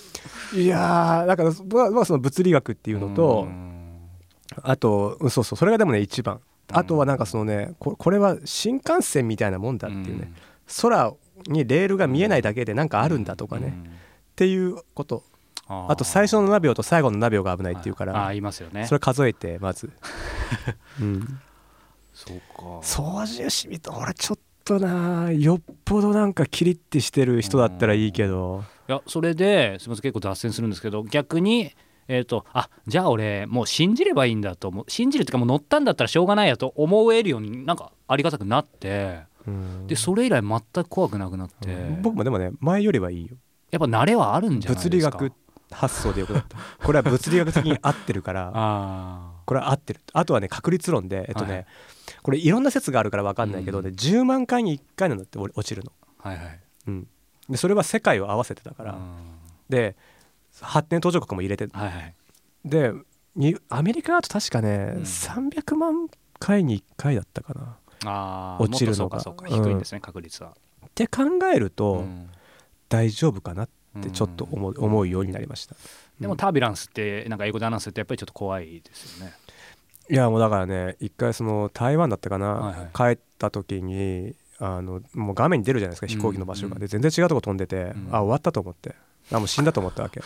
[0.56, 3.98] いやーだから僕はその物理学っていうのとうん。
[4.62, 6.40] あとうんそうそうそれがでもね一番。
[6.72, 10.32] あとはなんかそのねここれは新幹線みたいなもんだっていうね。
[10.80, 11.12] 空
[11.48, 13.90] にレールが見えないだけでなんかあるんだとかね、うん。
[13.90, 13.94] っ
[14.34, 15.22] ていうこと
[15.66, 18.86] あと最初の7秒と最後の7秒が危ないっていうかああら言いますよね。
[18.86, 19.90] それ数えてまず、
[21.00, 21.40] うん、
[22.12, 22.78] そうか。
[22.82, 23.96] 操縦士みたい。
[23.96, 28.64] 俺ちょっとなよっぽどなんかキリッてしてる人だったらいいけど。
[28.88, 31.72] いやそれですみません結構脱線するんですけど逆に
[32.06, 34.84] えー、とあじゃあ俺もう信じればいいんだと思う。
[34.88, 39.22] 信じるっていうかもう乗ったんだったらしょうがないやと思えるようになんかありがたくなって。
[39.46, 39.86] うん。
[39.86, 43.36] でそれ以来全く怖くなくなって、うん僕もでもね前よりはいいよ。
[43.70, 45.18] やっぱ慣れはあるんじゃない物ですか。
[45.18, 45.43] 理学
[45.74, 46.56] 発想でよくなった。
[46.84, 50.00] これは物理学的に合ってるから あこれは合ってる。
[50.12, 51.66] あとはね確率論でえっとね、はい
[52.22, 56.60] これいろんな説があるから分かんないけど、うんね10万回に1回なんだって落ちるの、あはいはい。
[56.88, 57.08] うん、
[57.48, 59.16] でそれは世界を合わせてだから、うん。
[59.68, 59.96] で
[60.60, 62.14] 発展途上国も入れてはいはい。
[62.64, 62.92] で
[63.36, 65.02] にアメリカだと確かね、うん。
[65.02, 66.08] 300万
[66.38, 67.76] 回に1回だったかな。
[68.06, 69.20] あー落ちるのが。
[69.20, 70.54] 低いんですね、確率は、
[70.86, 72.30] って考えると、うん。
[72.88, 73.72] 大丈夫かなって
[74.12, 75.76] ちょっと思う,、思うようになりました。
[76.20, 79.32] でもタービュランスってなんか英語でアナウンスってやっぱりちょっと怖いですよね。
[80.10, 83.16] いやもうだからね一回その台湾だったかな、はいはい。
[83.16, 88.08] 帰った時にあのもう画面に出るじゃないですか飛行機の場所が、うんで全然違うとこ飛んでて、ん。
[88.10, 88.94] あ終わったと思って
[89.32, 90.20] あもう死んだと思ったわけ。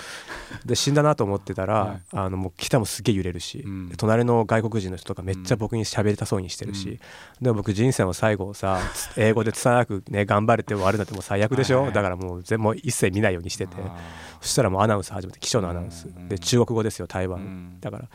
[0.65, 2.01] で死んだなと思ってたら、はい。
[2.13, 3.89] あのもう北もすっげえ揺れるし、うん。
[3.89, 6.99] で隣の外国人の人とかめっちゃ僕に喋りたそうにしてるし、うん。
[7.45, 13.77] でも僕人生の最後をさつ英語で拙くね頑張れて終わるなんてもう最悪でしょ、はいはいだからもう全もう一切見ないようにしてて。
[13.79, 13.97] あ
[14.41, 16.29] そしたらもうアナウンス始めて気象のアナウンス、うん。
[16.29, 17.81] で中国語ですよ台湾、うん。
[17.81, 18.09] だから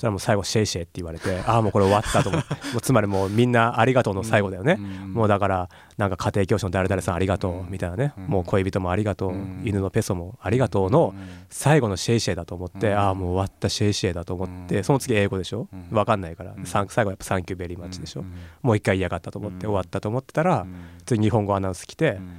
[0.00, 2.54] したらもう最後シェイシェイって言われて ああもうこれ終わったと思って。
[2.72, 8.24] もうつまりもうみんなありがとうの最後だよね、んもうだからなんか家庭教師の誰々さんありがとうみたいなね、うん。
[8.28, 9.60] もう恋人もありがとう、うん。
[9.62, 11.28] 犬のペソもありがとうのうん。
[11.50, 12.98] 最後のシェイシェイだと思って、うん。
[12.98, 14.84] ああもう終わったシェイシェイだと思って、うん。
[14.84, 15.88] その次英語でしょ、うん。
[15.90, 18.32] 分かんないから、最後やっぱ「サンキューベリーマッチ」でしょ、うん。
[18.62, 19.72] もう一回嫌がったと思ってうん。
[19.72, 20.74] 終わったと思ってたら、うん。
[21.04, 22.30] 次日本語アナウンス来て、うん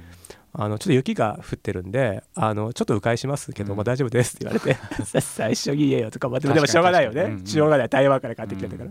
[0.54, 3.76] あのちょっと雪が降ってるんであのちょっと迂回しますけど、うん。
[3.76, 7.46] まあ大丈夫ですって言われて最初に言えよとかまでも確かにでもしょうがないよね、確かにうん。
[7.46, 8.90] しょうがない台湾から帰ってきてたから、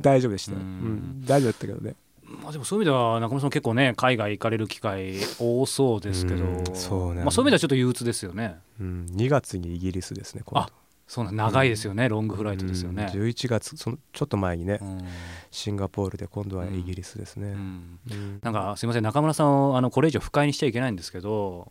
[0.00, 0.62] 大丈夫でした、ううん。
[0.62, 1.94] ん大丈夫だったけどね。
[2.42, 6.64] まあ、でもそういう意味では中村さん結構ね海外行かれる機会多そうですけど、うん。
[6.74, 7.22] そうね。
[7.22, 8.56] まあ、そういう意味ではちょっと憂鬱ですよね。
[8.80, 10.68] うん、2月にイギリスですねあ
[11.06, 15.00] そう長いですよね、ロングフライトですよね、うん11月そのちょっと前にね、うん。
[15.50, 17.98] シンガポールで今度はイギリスですね、うん。
[18.10, 18.38] うん。
[18.42, 21.70] なんかすいません中村さんをあのこれ以上不快にしちゃいけないんですけど、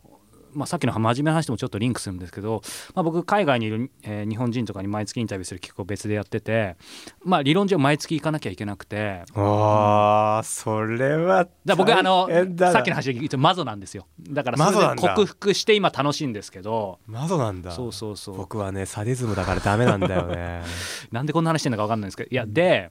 [0.54, 2.62] まあ、さっきの真面目な話ともちょっとリンクするんですけど、
[2.94, 6.76] まあ、僕海外にいる、えー日本人とかに毎月インタビューする企画を別でやってて、
[7.24, 9.22] まあ、理論上毎月行かなきゃいけなくて。
[9.34, 12.28] あーそれはだ僕あの
[12.72, 14.06] さっきの話で言うとマゾなんですよ。
[14.20, 16.98] だからそれで克服して今楽しいんですけど。
[17.06, 17.70] マゾなんだ。
[17.70, 18.36] そうそうそう。
[18.36, 20.62] 僕はねサディズムだからダメなんだよね。
[21.12, 22.28] なんでこんな話してんのか分かんないんですけど。
[22.30, 22.90] いやで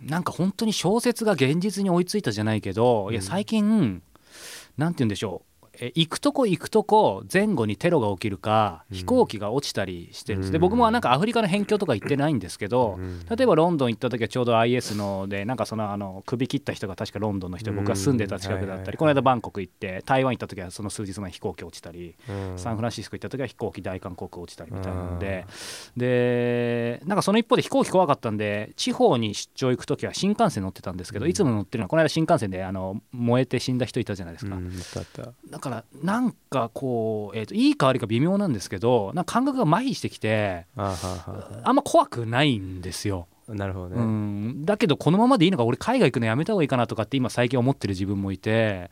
[0.00, 4.00] なんか本当に小説が現実に追いついたじゃないけど、いや最近
[4.76, 5.47] なんて言うんでしょう
[5.80, 8.96] え行くとこ行くとこ前後にテロが起きるかうん。
[8.96, 10.62] 飛行機が落ちたりしてるんです、でうん。
[10.62, 13.24] 僕もなんかアフリカの辺境とか行ってないんですけど、うん。
[13.26, 22.58] 例えばロンドン行った時はちょうど IS のでなんかそのあの首切った人が確かロンドンの人僕が住んでた近くだったり、この間バンコク行って台湾行った時はその数日前に飛行機落ちたり、うん。
[22.58, 25.46] サンフランシスコ行った時は飛行機大韓航空落ちたりみたいなので、
[25.96, 34.56] でなんかその一方で飛行機怖かったんで地方に出張行く時は新幹線乗ってたんですけど、いつも乗ってるのはこの間新幹線であの燃えて死んだ人いたじゃないですか、
[35.68, 43.28] からなんかこう、えーといいか悪いか微妙なんですけどなんか感覚が麻痺してきてあんま怖くないんですよ。
[43.48, 48.90] なるほどね、うん、だけどこのままでいいのか俺海外行くのやめた方がいいかなとかって今最近思ってる自分もいて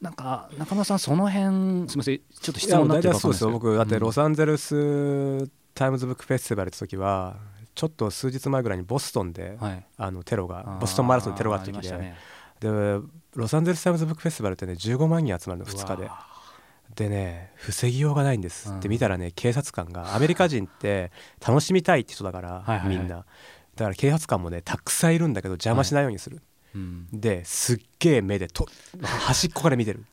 [0.00, 7.36] なんか中村さんその辺すみませんちょっと質問になってるかいや大体そうですよ僕だってロサンゼルスタイムズブックフェスティバルって時は
[7.74, 12.98] ちょっと数日前ぐらいにボストンで、はい、あのテロがボストンマラソンのテロがあった時で、あーりましたね。
[13.00, 13.00] で
[13.34, 16.10] ロサンゼルスタイムズブックフェスティバルってね15万人集まるの2日で。
[16.94, 18.80] でね防ぎようがないんです、うん。
[18.80, 21.12] で見たらね警察官がアメリカ人って
[21.46, 22.96] 楽しみたいって人だから、はいはいはい。
[22.96, 23.16] みんな。
[23.76, 26.40] だから警察官もねたくさんいるんだけど邪魔しないようにする、
[26.74, 27.06] うん。
[27.12, 28.66] ですっげえ目でと
[29.02, 30.04] 端っこから見てる。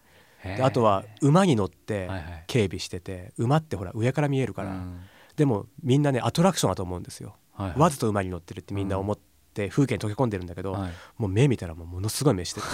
[0.61, 2.43] あとは馬に乗ってはいはい。
[2.47, 4.99] 警備してて馬ってほら上から見えるから、うん。
[5.35, 7.79] でもみんなねアトラクションだと思うんですよ、はいはい。
[7.79, 9.23] わざと馬に乗ってるってみんな思って
[9.69, 10.91] 風景に溶け込んでるんだけど、はい。
[11.17, 12.67] もう目見たらもうものすごい目してて、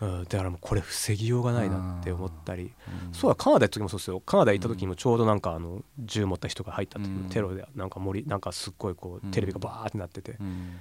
[0.02, 2.72] うん、だからもうこれ防ぎようがないなって思ったり、
[3.06, 3.14] うん。
[3.14, 4.20] そうだカナダ行った時もそうですよ。
[4.20, 7.28] カナダ行った時にもちょうどなんかあの銃持った人が入ったっていう、うん。
[7.28, 10.36] テロでなんか森なんかすっごいこうテレビがバーってなってて。
[10.40, 10.76] うん。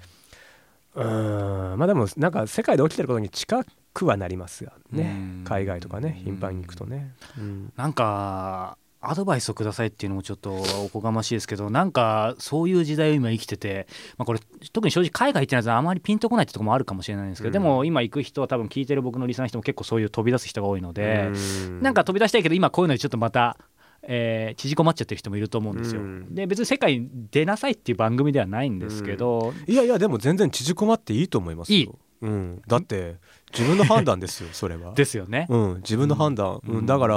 [0.95, 1.77] うん。
[1.77, 5.15] まあでもなんか世界で起きてることに近くはなりますよね。
[5.39, 5.43] うん。
[5.45, 7.73] 海外とかね頻繁に行くとね、うん。
[7.75, 10.51] なんかアドバイスをくださいっていうのもちょっと
[10.83, 14.39] おこがましいですけどなんかそういう時代を今生きてて、まあ、これ
[14.73, 17.53] 特に正直海外行ってないとあまりピンとこないってとこもあるかもしれないんですけど、うん。
[17.53, 21.81] でも今行く人は多分聞いてる僕のリスナーの人も結構そういう飛び出す人が多いので、うん。
[21.81, 23.57] なんか飛び出したいけど今こういうのにちょっとまた、
[24.03, 26.01] えー縮こまっちゃってる人もいると思うんですよ。
[26.01, 26.33] うん。
[26.33, 31.77] で別に世界に出なさいっていう番組ではないんですけど、いやいやでも全然縮こまっていいと思いますよ。
[31.77, 31.89] いい。
[32.21, 33.17] うん、だって
[33.51, 34.93] 自分の判断ですよそれは。
[34.95, 35.47] ですよね。
[35.49, 36.75] うん、自分の判断、うん。
[36.77, 37.15] うんだから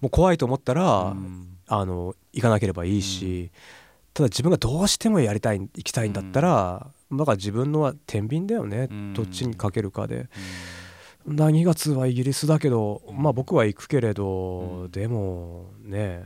[0.00, 1.58] もう怖いと思ったら、うん。
[1.68, 3.50] あの行かなければいいし、
[4.14, 9.14] ただ自分がどうしてもやりたい行きたいんだったら、だから自分のは天秤だよね、うん。
[9.14, 10.28] どっちにかけるかで。
[11.26, 14.90] な2月はイギリスだけど、まあ僕は行くけれど、うん。
[14.90, 16.24] でもね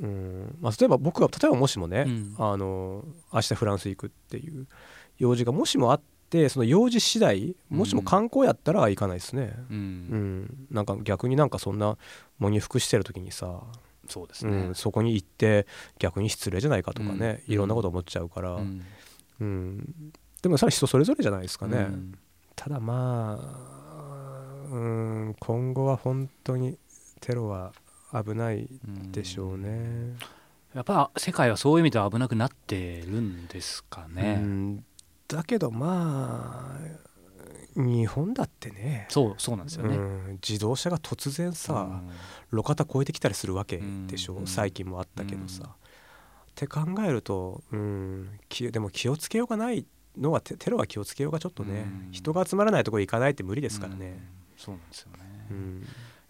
[0.00, 0.56] うん。
[0.60, 2.34] まあ、例えば僕が例えばもしもね、うん。
[2.38, 4.66] あの明日フランス行くっていう
[5.18, 6.00] 用事がもしもあっ
[6.32, 10.40] てその用事次第もしも観光やったら行かないですね、ううん。
[10.44, 11.98] んなんか逆になんかそんな
[12.40, 13.60] 喪に服してる時にさ、
[14.08, 14.56] そうですね。
[14.56, 15.66] うん、そこに行って
[15.98, 17.54] 逆に失礼じゃないかとかね、うん。
[17.54, 18.64] いろんなこと思っちゃうから、う
[19.40, 19.78] うん。
[19.78, 21.76] んでもそれは人それぞれじゃないですかね。
[21.78, 22.18] うん。
[22.56, 26.78] ただまあうん今後は本当に
[27.20, 27.72] テロは
[28.12, 28.68] 危ない
[29.12, 30.16] でしょうね。
[30.74, 34.84] やっぱ世界はそういう意味では危なくなってるんですかうね、ん
[35.28, 37.02] だけどまあ
[37.74, 39.06] 日本だってね。
[39.08, 42.02] そうそうなんですよね、うん、自動車が突然さ、
[42.52, 42.58] うん。
[42.58, 44.46] 路肩越えてきたりするわけでしょ、うん。
[44.46, 45.62] 最近もあったけどさ。
[45.64, 45.70] うん。
[45.70, 45.72] っ
[46.54, 49.86] て考えると、うん、きでも気をつけようがない
[50.18, 52.12] のはテテロは気をつけようがちょっとね、うん。
[52.12, 54.06] 人が集まらないところ行かないって無理ですからね。
[54.06, 54.20] うん。
[54.58, 55.18] そうなんですよね、
[55.50, 55.82] うん。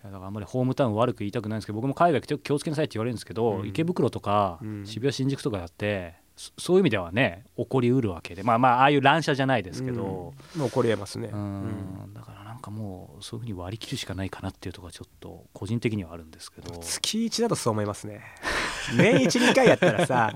[0.04, 3.66] いやだからあんまりホームタウン悪く言いたくないんですけど僕も海外気をつけなさいって言われるんですけど、うん。
[3.66, 4.86] 池袋とかうん。
[4.86, 8.42] 渋谷新宿とかだってそそういう意味ではね起こりうるわけで。
[8.42, 10.60] まあまあああいう乱射じゃないですけど、うん。
[10.60, 11.28] もう起こりえますね。
[11.28, 16.78] だからなんかもうそういうふうに割り切るしかないかなっていうところがちょっと個人的にはあるんですけど。
[16.78, 18.22] 月1だとそう思いますね。
[18.96, 20.32] 年12回やったらさ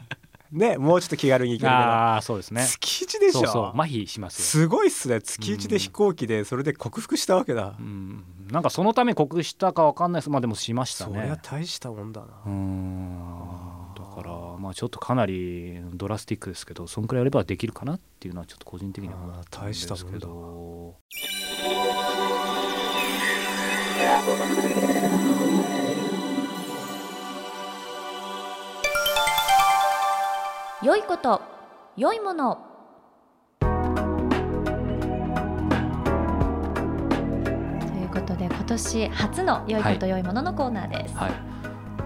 [0.53, 1.83] ねもうちょっと気軽に行けるけど。
[1.83, 2.65] ああそうですね。
[2.65, 3.41] 月1でしょ？
[3.41, 3.81] そうそう。
[3.81, 4.45] 麻痺しますよ。
[4.45, 5.21] すごいっすね。
[5.21, 10.31] 月1で飛行機でそれで克服したわけだ、うん、なんかそのため克服したかわかんないです。
[10.31, 13.19] まあでもしましたそりゃね大したもんだな、うん。
[13.19, 13.66] だ
[14.17, 20.97] からまあちょっとかなりドラスティックですけどそんくらいやればできるかなっていうのはちょっと個人的には思ったんですけど。
[30.83, 31.43] 良いこと
[31.97, 32.59] 良いもの。
[33.61, 33.69] とい
[38.05, 41.33] うことで今年初の良いこと良いもののコーナーです、はい。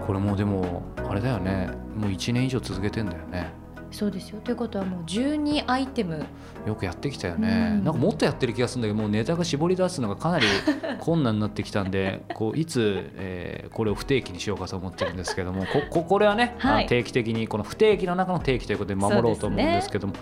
[0.06, 1.68] これもうでもあれだよね。
[1.96, 3.52] もう1年以上続けてんだよね。
[3.90, 4.40] そうですよ。
[4.40, 6.24] ということはもう12アイテム。
[6.64, 7.84] よくやってきたよね、うん。
[7.84, 10.46] なんかもっとやってる気がするんだけどもうネタが絞り出すのがかなり
[11.00, 16.86] 困難になってきたんでこういつ、えーこれを不定期にしようかと思ってるんですけどもこここれはね、はい。
[16.86, 20.14] 定期的にこの不定期の中の定期ということで守ろうと思うんですけども、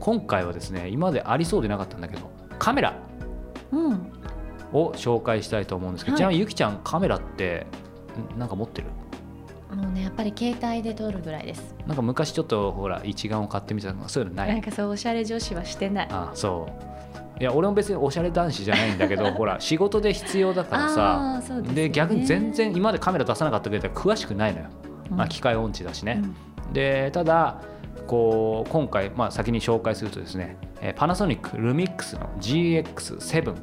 [0.00, 2.94] 今回はですね今までありそうでなかったんだけどカメラ
[3.72, 4.12] うん。
[4.72, 6.18] を紹介したいと思うんですけど、はい。
[6.18, 7.66] ちなみにゆきちゃんカメラって
[8.36, 8.88] んなんか持ってる？
[9.74, 11.74] もうねやっぱり携帯で撮るぐらいです。
[11.86, 14.48] なんか昔ちょっとほら一眼を買ってみたとかそういうのない？
[14.52, 16.08] なんかそうおしゃれ女子はしてない。
[16.10, 16.68] あそ
[17.38, 17.40] う。
[17.40, 21.90] いや俺も別におしゃれ男子じゃないんだけど ほら仕事で必要だからさあーそうでね。
[21.90, 24.66] 逆に全然今までカメラ出さなかったけど詳しくないのよ、
[25.10, 25.16] うん。
[25.16, 26.22] まあ、機械音痴だしね、
[26.66, 26.72] うん。
[26.72, 27.60] でただ
[28.06, 33.54] こう今回、まあ、先に紹介するとですねえーパナソニックルミックスの GX7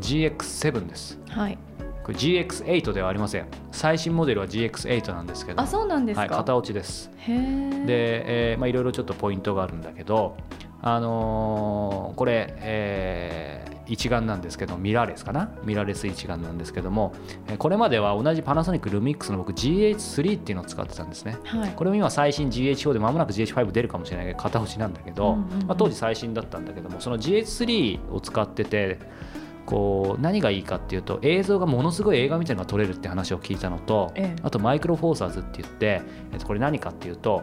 [0.00, 1.18] GX7 です。
[1.28, 1.58] はい
[2.02, 3.46] これ GX8 ではありません。
[3.70, 5.60] 最新モデルは GX8 なんですけど。
[5.60, 7.10] あそうなんですか、はい、型落ちです。
[7.16, 10.36] で、えーまあ、いろいろちょっとポイントがあるんだけど、
[10.80, 15.50] あのーこれ、えー一眼なんですけどミラーレスかな？
[15.64, 17.12] ミラーレス一眼なんですけども、
[17.48, 21.36] えーこれまでは同じパナソニックルミックスの僕 GH3 っていうのを使ってたんですね。
[21.44, 21.72] はい。
[21.72, 28.98] これも今最新 GH4 で間もなく GH5 出るかもしれないけど型落ちなんだけど、まあ、当時最新だったんだけどもその GH3 を使ってて
[29.66, 34.42] こう何がいいかっていうと映像がものすごい映画みたいなのが撮れるって話を聞いたのと、ええ。
[34.42, 37.42] あとマイクロフォーサーズって言って、えっと、これ何かっていうと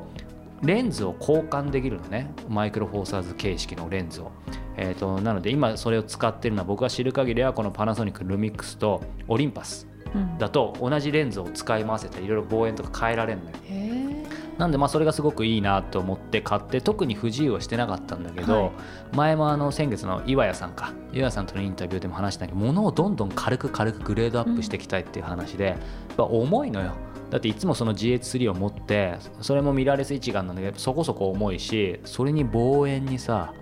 [0.61, 2.33] レンズを交換できるのね。
[2.49, 4.31] マイクロフォーサーズ形式のレンズを、
[4.77, 10.37] えっとなので今それを使ってるのは僕が知る限りはこのパナソニックルミックスとオリンパスうん。
[10.37, 13.55] だと同じレンズを使い回せていろいろ望遠とか変えられるのよ。
[13.63, 14.25] へえ
[14.59, 18.71] なんでまあそれがすごくいいなと思って買って特に不自由はしてなかったんだけど、はい。
[19.15, 25.77] 前もあの先月の岩谷さんか岩谷さんとのインタビューでも話したけど物をどんどん軽く軽くグレードアップしていきたいっていう話で、やっ
[26.17, 26.93] ぱ重いのよ。
[27.29, 33.53] だっていつもその GH3 を持ってそれもミラーレス一眼なんだけどそこそこ重いしそれに望遠にさ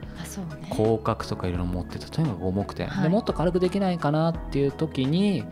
[0.71, 3.04] 広角とかいろいろ持っててとにかく重くて、はい。
[3.04, 5.43] でもっと軽くできないかなっていう時に、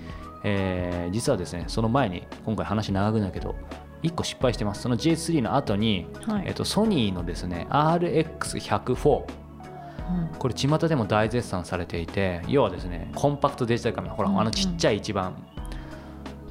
[0.43, 3.55] えー実はですねその前に今回話長くなるけど
[4.05, 4.81] 1個失敗してます。
[4.81, 6.43] その GH3 の後に、はい。
[6.47, 10.37] えっとソニーのですね RX104 うん。
[10.37, 14.41] これ巷でも大絶賛されていて要はですねコンパクトデジタルカメラほら、うんうん。
[14.41, 15.35] あのちっちゃい一番。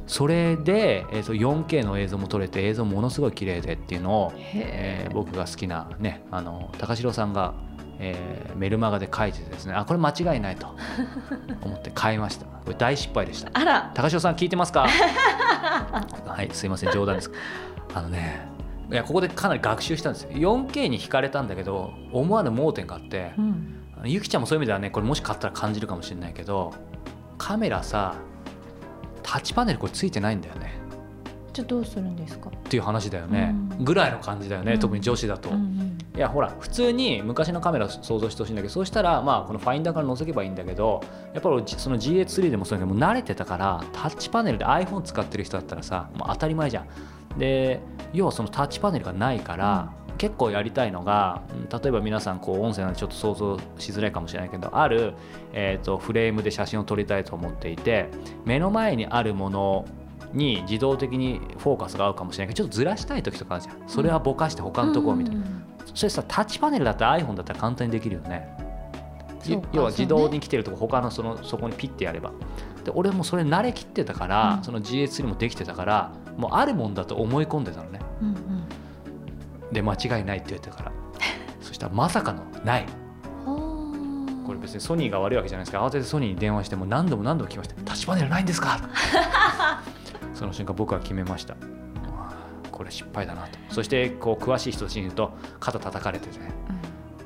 [0.07, 7.55] それで、えー、と 4K の映像も撮れて映像ものすごい綺麗でっていうのを、へえー僕が好きなねあの高城さんが
[7.99, 10.69] えーメルマガで書いててですねあこれ間違いないと
[11.63, 12.47] 思って買いました。
[12.47, 13.51] これ大失敗でした。
[13.53, 13.91] あら。
[13.95, 14.87] 高潮さん聞いてますか？
[16.27, 17.31] はいすいません冗談です。
[17.95, 18.47] あのね
[18.91, 20.31] いやここでかなり学習したんですよ。
[20.33, 23.81] 4K に惹かれたんだけど思わぬ盲点があってうん。
[24.05, 26.75] ゆきちゃんもそういう意味ではねこれもし買ったら感じるかもしれないけど
[27.39, 28.15] カメラさ
[29.23, 30.75] タッチパネルこれついてないんだよね。
[31.55, 32.51] じゃあどうするんですか？
[32.51, 33.85] っていう話だよね、うん。
[33.85, 34.79] ぐらいの感じだよね、うん。
[34.81, 41.03] 特に女子だと、うんうんいやほら普通に昔のカメラ想像してほしいんだけどそうしたらまあこのファインダーから覗けばいいんだけど
[41.33, 46.89] やっぱりその GH3 でもそうだけども慣れてたからタッチパネルで iPhone 使ってる人だったらさもう当たり前じゃん。
[47.37, 47.81] で
[48.13, 55.15] 要はそのタッチパネルがないから、結構やりたいのが例えば皆さんこう音声なんでちょっと想像しづらいかもしれないけどある、
[55.53, 58.09] えー、とフレームで写真を撮りたいと思っていて
[58.45, 59.85] 目の前にあるもの
[60.33, 63.89] に自動的にフォーカスが合うかもしれないけどちょっとずらしたい時とかあるじゃん。
[63.89, 65.74] それはぼかして他のところを見て、うんうん。
[65.95, 68.49] それさタッチパネルだったら iPhone だったら簡単にできるよね。
[69.73, 72.33] 要は自動に来てるとこ他のそのそこにピッてやれば。
[72.85, 74.65] で俺もそれ慣れきってたから、うん。
[74.65, 78.01] その GH3 もできてたからもうあるもんだと思い込んでたのね。
[78.21, 79.73] うんうん。
[79.73, 80.93] で間違いないって言ってたから。
[81.61, 82.87] そしたらまさかのない。
[83.47, 87.75] はあこれ別にソニーが悪いわけじゃないですか慌ててソニーに電話してもう何度も何度も来ました。
[87.83, 88.79] タッチパネルないんですか？
[90.35, 91.55] その瞬間僕は決めました
[92.75, 93.59] これ失敗だなと。
[93.71, 96.53] そしてこう詳しい人たちに言うと肩叩かれてね。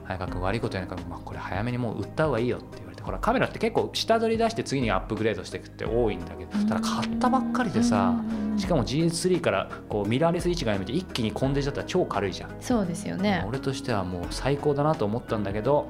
[0.05, 3.03] 早川君悪いことやないから、まあ、これ早めにもう売った方がいいよって言われて。
[3.03, 6.67] ほらカメラって結構下取り出して次にアップグレードしていくって多いんだけどうん。
[6.67, 8.15] ただ買ったばっかりでさ
[8.53, 8.59] うん。
[8.59, 12.51] しかも GS3 からこうミラーレス位置がやめて一気にコンデンサだったら超軽いじゃん。
[12.61, 13.45] そうですよね。
[13.49, 15.89] 俺としてはもう最高だなと思ったんだけど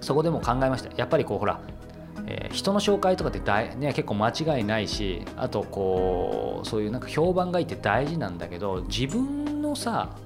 [0.00, 0.90] そこでも考えました。
[0.96, 1.60] やっぱりこうほら、
[2.28, 10.16] えー人の紹介とかって大、ね、結構間違いないしあとこうそういうなんか評判がいいって大事なんだけど自分のさ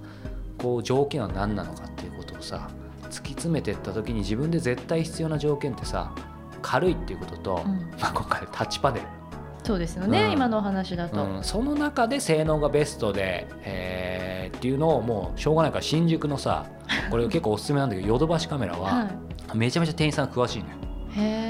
[0.58, 2.70] こう条件は何なのかっていうことをさ
[3.04, 6.14] 突き詰めていった時に自分で絶対必要な条件ってさ
[6.62, 7.90] 軽いっていうことと、うん。
[8.00, 9.06] まあ、今回タッチパネル。
[9.64, 10.32] そうですよね、うん。
[10.32, 16.66] 今のお話だと、うん、その中で性能がベストで、えーっていうのをもうしょうがないから新宿のさ
[17.10, 19.08] これ結構おすすめなんだけどヨドバシカメラは
[19.48, 20.91] はめちゃめちゃ店員さん詳しいのよ、い、へー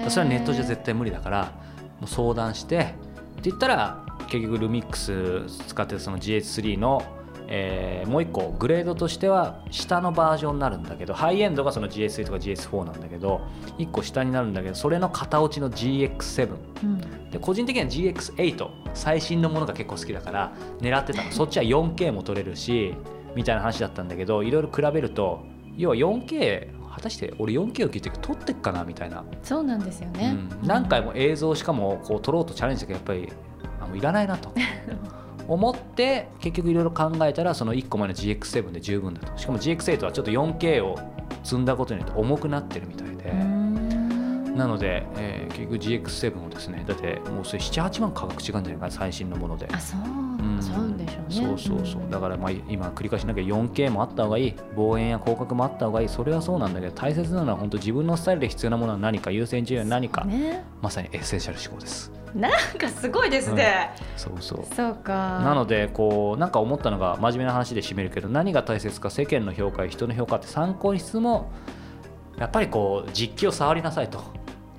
[0.09, 1.53] それはネットじゃ絶対無理だから
[2.01, 7.03] もう相談してって言ったら結局ルミックス使ってるその GH3 の、
[7.49, 13.41] えーもう一個グレードとしては下のバージョンになるんだけどハイエンドがその GS3 とか GS4 なんだけど
[13.79, 17.31] 一個下になるんだけどそれの型落ちの GX7 うん。
[17.31, 21.31] で個人的には GX8 最新のものが結構好きだから狙ってたの。
[21.31, 22.95] そっちは 4K も撮れるし
[23.37, 25.45] みたいな話だったんだけどいろいろ比べると
[25.77, 30.67] 要は 4K 果たして俺 4K を聞いて撮ってっかなみたいな、そうなんですよね、うん。
[30.67, 33.33] 何回も映像しかもこう撮ろうとチャレンジしたけどやっぱり
[33.81, 34.53] あもういらないなと。
[35.49, 39.37] 思って結局いろいろ考えたらその1個前の GX7 で十分だと。
[39.37, 40.97] しかも GX8 はちょっと 4K を
[41.43, 43.33] 積んだことによって重くなってるみたいで。
[44.55, 49.69] なので、えー結局 GX7 をですねだってもうそれ78万価格違うんじゃないかな最新のもので。
[49.73, 50.63] あそう、うん。
[50.63, 50.92] そう
[51.41, 51.47] ね。
[51.47, 52.03] そうそうそう。
[52.11, 54.55] だからまあ今繰り返しなきゃ 4K もあった方がいい。
[54.77, 56.09] 望遠や広角もあった方がいい。
[56.09, 59.31] それはそうなんだけど大切なのは本当自分のスタイルで必要なものは何か。
[59.31, 60.65] 優先順位は何か、ね。
[60.81, 62.13] まさにエッセンシャル思考です。
[62.35, 64.75] なんかすごいですね、そうそう。
[64.75, 65.41] そうか。
[65.45, 71.51] なのでこうなんか思ったのが真面目な話で締めるけど何が大切か世間の評価や人の評価って参考にしつつも
[72.39, 74.23] やっぱりこう実機を触りなさいと。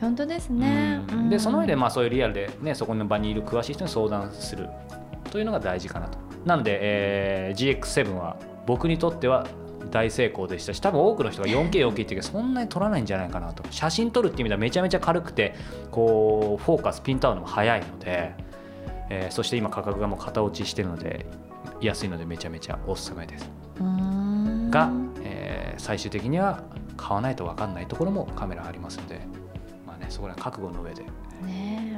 [0.01, 1.29] 本当ですね、うん。
[1.29, 4.67] でその上でままあそういうリアルで、ね、そこの場にいる詳しい人に相談する。
[5.31, 6.17] というのが大事かなと。
[6.45, 9.45] なので、えー GX7 は僕にとっては
[9.91, 10.73] 大成功でした。
[10.73, 13.63] し多分多くの人が 4K、4K って言うけどそんなに撮らないんじゃないかなと。
[13.69, 15.53] 写真撮るっていう意味ではめちゃめちゃ軽くて
[15.91, 18.33] こうフォーカスピント合うのも早いので、
[19.09, 21.25] えーそして今価格がもう型落ちしてるので
[21.81, 23.49] 安いのでめちゃめちゃおすすめです。
[23.79, 24.89] が、
[25.23, 26.61] えー最終的には
[26.95, 29.19] 買わないと分かんないところもカメラありますので、
[29.85, 31.01] まあね、そこら覚悟の上で。
[31.41, 31.92] ねえ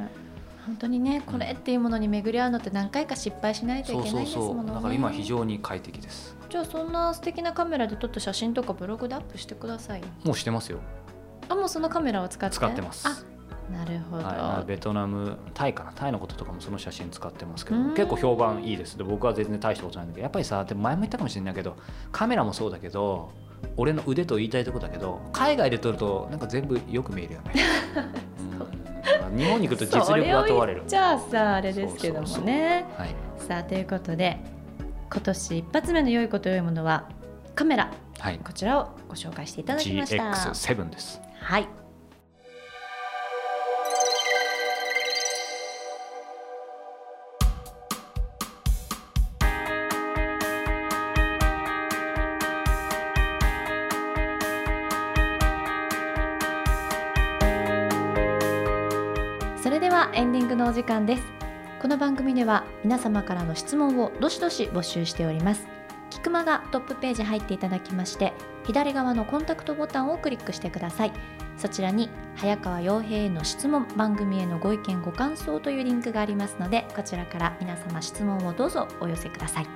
[0.66, 4.74] 本当にねこれっていうものに巡り合うのって何回か失敗しないといけないですものね。
[4.74, 6.36] だから今非常に快適です。
[6.50, 10.02] じゃあそんな素敵なカメラで撮った写真とかブログでアップしてください。
[10.02, 10.80] よもうしてますよ。
[11.50, 12.56] あもうそのカメラを使って？
[12.56, 13.08] 使ってます。
[13.08, 13.24] あ
[13.72, 17.96] なるほど、はい、ベトナムタイかなタイのこととかもその写真使ってますけどうん。
[17.96, 18.98] 結構評判いいです。
[18.98, 21.76] で僕は全然大したことないんだけどやっぱりさでも前も言ったかもしれないけど
[22.12, 23.32] カメラもそうだけど
[23.78, 27.54] 俺の腕と言いたいとこだけど海外で撮るとなんか全部よく見えるよね、
[27.96, 28.35] うん、
[29.36, 30.84] 日本に来ると実力が問われる。
[30.88, 32.86] じゃあさあれですけどもね。
[32.98, 34.40] はい、さあということで
[35.12, 37.10] 今年一発目の良いこと良いものは
[37.54, 37.92] カメラ。
[38.20, 40.24] はい、こちらをご紹介していただきました。
[40.24, 41.22] GX7 です。
[41.40, 41.85] はい
[62.46, 65.68] では皆様からの質問をどしどし募集しております。
[66.12, 68.34] キクマがトップページ入っていただきまして
[68.68, 71.12] 左側のコンタクトボタンをクリックしてください。
[71.58, 79.68] そちらに早川洋平への質問番組へのご意見ご感想というリンクがありますのでこちらから皆様質問をどうぞお寄せください。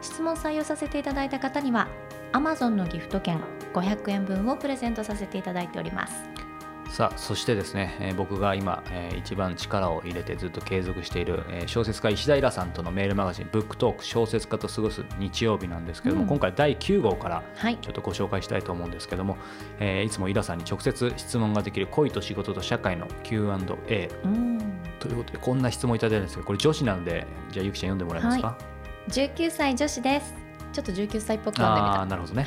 [0.00, 1.86] 質問採用させていただいた方には
[2.32, 3.42] Amazon のギフト券
[3.74, 6.35] 500円分をプレゼントさせていただいております。
[6.96, 16.28] さあそしてですね、えー僕が今、えー一番力を入れてずっと継続している、えー小説家石田イラさんとのメールマガジン「ブックトーク小説家と過ごす日曜日」なんですけども、うん。
[16.28, 17.76] 今回第9号からはい。
[17.82, 19.36] ちょっとご紹介したいと思うんですけども、
[19.78, 24.58] えーいつもイラさんに直接質問ができる恋と仕事と社会の Q&A うん。
[24.98, 28.56] ということでこんな質問いただいてるんですけどこれ女子なんでじゃあゆきちゃん読んでもらえますか、
[29.10, 30.34] 19歳女子です。
[30.72, 32.46] ちょっと19歳っぽく読んでみたあなるほどね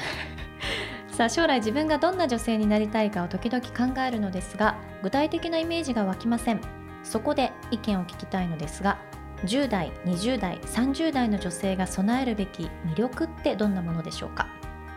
[1.20, 6.62] さあ将来自分がどんな女性になりたいかを時々考えるのですが具体的なイメージが湧きません。
[7.04, 8.98] そこで意見を聞きたいのですが
[9.44, 14.48] 10代20代30代の女性が備えるべき魅力ってどんなものでしょうか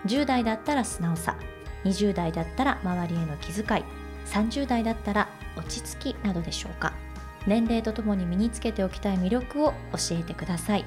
[0.07, 1.37] ？10代だったら素直さ。
[1.83, 3.85] 20代だったら周りへの気遣い。
[4.27, 6.93] 30代だったら落ち着きなどでしょうか？
[7.49, 10.85] 年齢とともに身につけておきたい魅力を教えてください。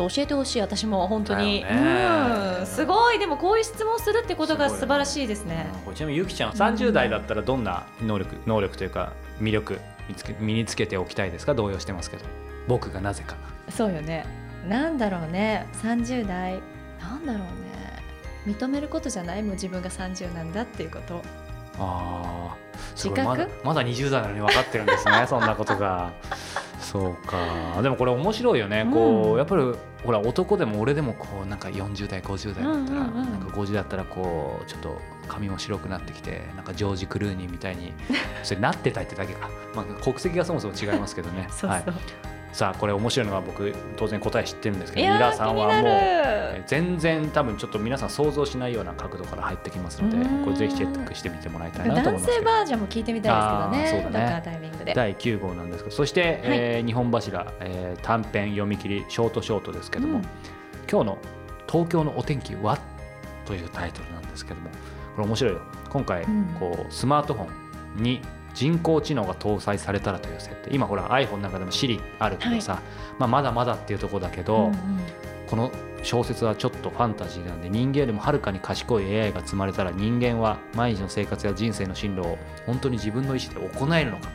[0.00, 2.66] そう教えてほしい私も本当に、うん。
[2.66, 5.66] すごいでもこういう質問するってことが素晴らしいですね。
[5.86, 9.78] うんちなみにゆきちゃん30代だったらどんな能力能力というか魅力
[10.08, 11.54] 見つけ身につけておきたいですか？
[11.54, 12.24] 動揺してますけど。
[12.68, 13.36] 僕がなぜか。
[13.68, 14.24] そうよね。
[14.68, 15.66] なんだろうね。
[15.82, 16.60] 30代。
[17.00, 18.54] なんだろうね。
[18.54, 19.42] 認めることじゃない？
[19.42, 21.22] もう自分が30なんだっていうこと
[21.78, 22.56] ああ
[22.94, 26.12] 自覚まだまだ20代なのに分かってるんですね そんなことが。
[26.80, 27.82] そうか。
[27.82, 29.62] でもこれ面白いよね、こううんやっぱり
[30.04, 33.30] ほら男でも俺でもこうなんか40代50代だったら、うんうんうん。
[33.30, 37.92] なんか50だったらこうちょっと髪も白くなってきてなんかジョージ・クルーニーみたいに
[38.42, 41.46] それなってたってだけか、まあ、国籍がそもそも違いますけどね。
[41.52, 41.84] そうそう、はい、
[42.52, 52.38] さあこれ面白いのは僕当然答え知ってるんですけどミラさんはもう全然多分ちょっと皆さん想像しないような角度から入ってきますのでこれぜひチェックしてみてもらいたいなと思い男ますけど。
[52.38, 54.26] 性バージョンも聞いてみたいですけどそうだね。
[54.26, 60.24] ねどタイミングで第9号なんですけどそして、えー日本柱、えー短編読み切りショートショートですけども、うん。
[60.90, 61.18] 今日の
[61.68, 62.78] 東京のお天気は？
[63.46, 64.70] というタイトルなんですけども
[65.14, 65.60] これ面白いよ。
[65.88, 66.44] 今回、うん。
[66.58, 67.46] こうスマートフォ
[68.00, 68.20] ンに
[68.54, 70.70] 人工知能が搭載されたらという設定。
[70.72, 72.80] 今ほら iPhone なんかでも Siri あるけどさ、
[73.18, 74.74] まあ、まだまだっていうところだけど、うんうん。
[75.48, 75.70] この
[76.02, 84.30] 小説はちょっとファンタジーなんで人間よりもはるかに賢い AI が積まれたら人間は毎日の生活や人生の進路を本当に自分の意思で行えるのか、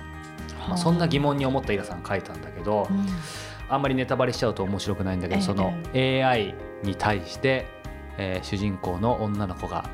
[0.68, 3.05] まあ、そんな疑問に思ったイラさん書いたんだけど、うん。
[3.68, 5.45] あんまりネタバレしちゃうと面白くないんだけど、ええ。
[5.45, 7.68] その AI に対して、
[8.18, 9.89] えー主人公の女の子が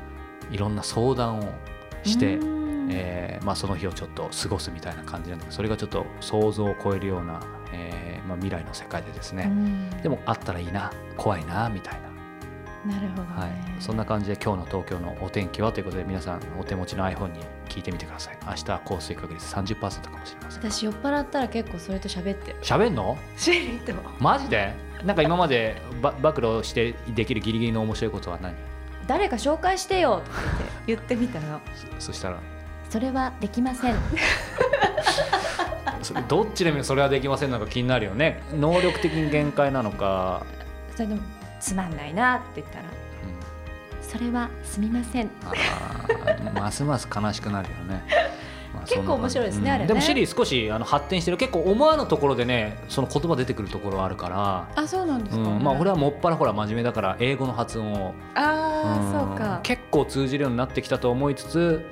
[0.50, 1.54] いろんな相談を
[2.04, 7.40] して、うんえーまあ、その日をちょっと過ごすみたいな感じなんだけどそれがちょっと想像を超えるような、
[7.72, 9.90] えーまあ、未来の世界でですね、うん。
[10.02, 12.00] でもあったらいいな怖いなみたい
[12.86, 18.38] な、なるほどね、はい、そんな感じで今日の東京のお天気はということで皆さんお手持ちの iPhone に聞いてみてください。
[18.46, 20.70] 明日は降水確率30%かもしれません。
[20.70, 22.58] 私酔っ払ったら結構それと喋ってる。
[22.62, 23.16] 喋んの？
[23.36, 24.74] シェリーとマジで？
[25.04, 28.54] なんか今までば暴露してできるギリギリの面白いことは何？
[29.06, 30.30] 誰か紹介してよって。
[30.86, 31.60] 言ってみたの。
[31.98, 32.40] そ そしたら？
[32.92, 33.94] それはできません。
[36.28, 38.42] どっちでもそれはできませんのか気になるよね。
[38.54, 40.44] 能力的に限界なのか、
[40.94, 41.22] それでも
[41.58, 42.84] つまんないなって言ったら。
[42.84, 42.90] うん。
[44.02, 45.30] それはすみません。
[45.42, 48.02] あーますます悲しくなるよね。
[48.74, 49.86] まあ結構面白いですねそんあれね。
[49.86, 54.68] でもシリ少しあの発展してる結構思わぬところでねその言葉出てくるところあるから。
[54.76, 59.12] あそうなんですか、うん、まあ俺はもっぱらほら真面目だから英語の発音を、ああ、ん。
[59.12, 59.60] そうか。
[59.62, 61.82] 結構通じるようになってきたと思いつつ、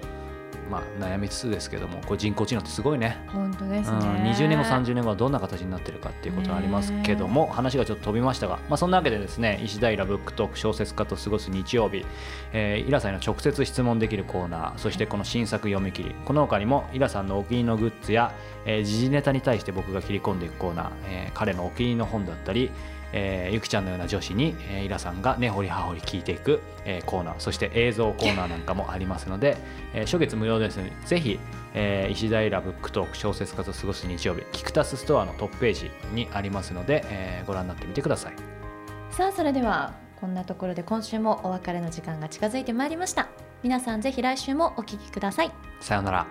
[0.70, 3.18] まあ、悩みつつですけどもこれ人工知能ってすごいね。
[3.28, 12.06] 本当ですね、うん、20年後30年後はどんな形になってるかっていうことはありますけども、話がちょっと飛びましたが、まあ、そんなわけでですね石平ブックトーク小説家と過ごす日曜日、
[12.52, 18.32] えーイラさんへの直接質問できるコーナーそしてこの新作読み切りこの他にもイラさんのお気に入りのグッズや、
[18.64, 22.70] えー時事ネタに対して僕が切り込んでいくコーナー、えー彼のお気に入りの本だったり
[23.12, 29.56] えーゆきちゃんのような女子に、えーイラさんが根掘り葉掘り聞いていく、えーコーナーそして映像コーナーなんかもありますので、
[29.94, 31.38] えー初月無料ですのでぜひ、
[31.74, 38.34] えー石平ブックトーク小説家と過ごす日曜日キクタスストアのトップページにありますので、えーご覧になってみてください。
[39.10, 43.28] さあそれではこんなところで今週もお別れの時間が近づいてまいりました。
[43.62, 45.50] 皆さんぜひ来週もお聞きください。
[45.80, 46.26] さようなら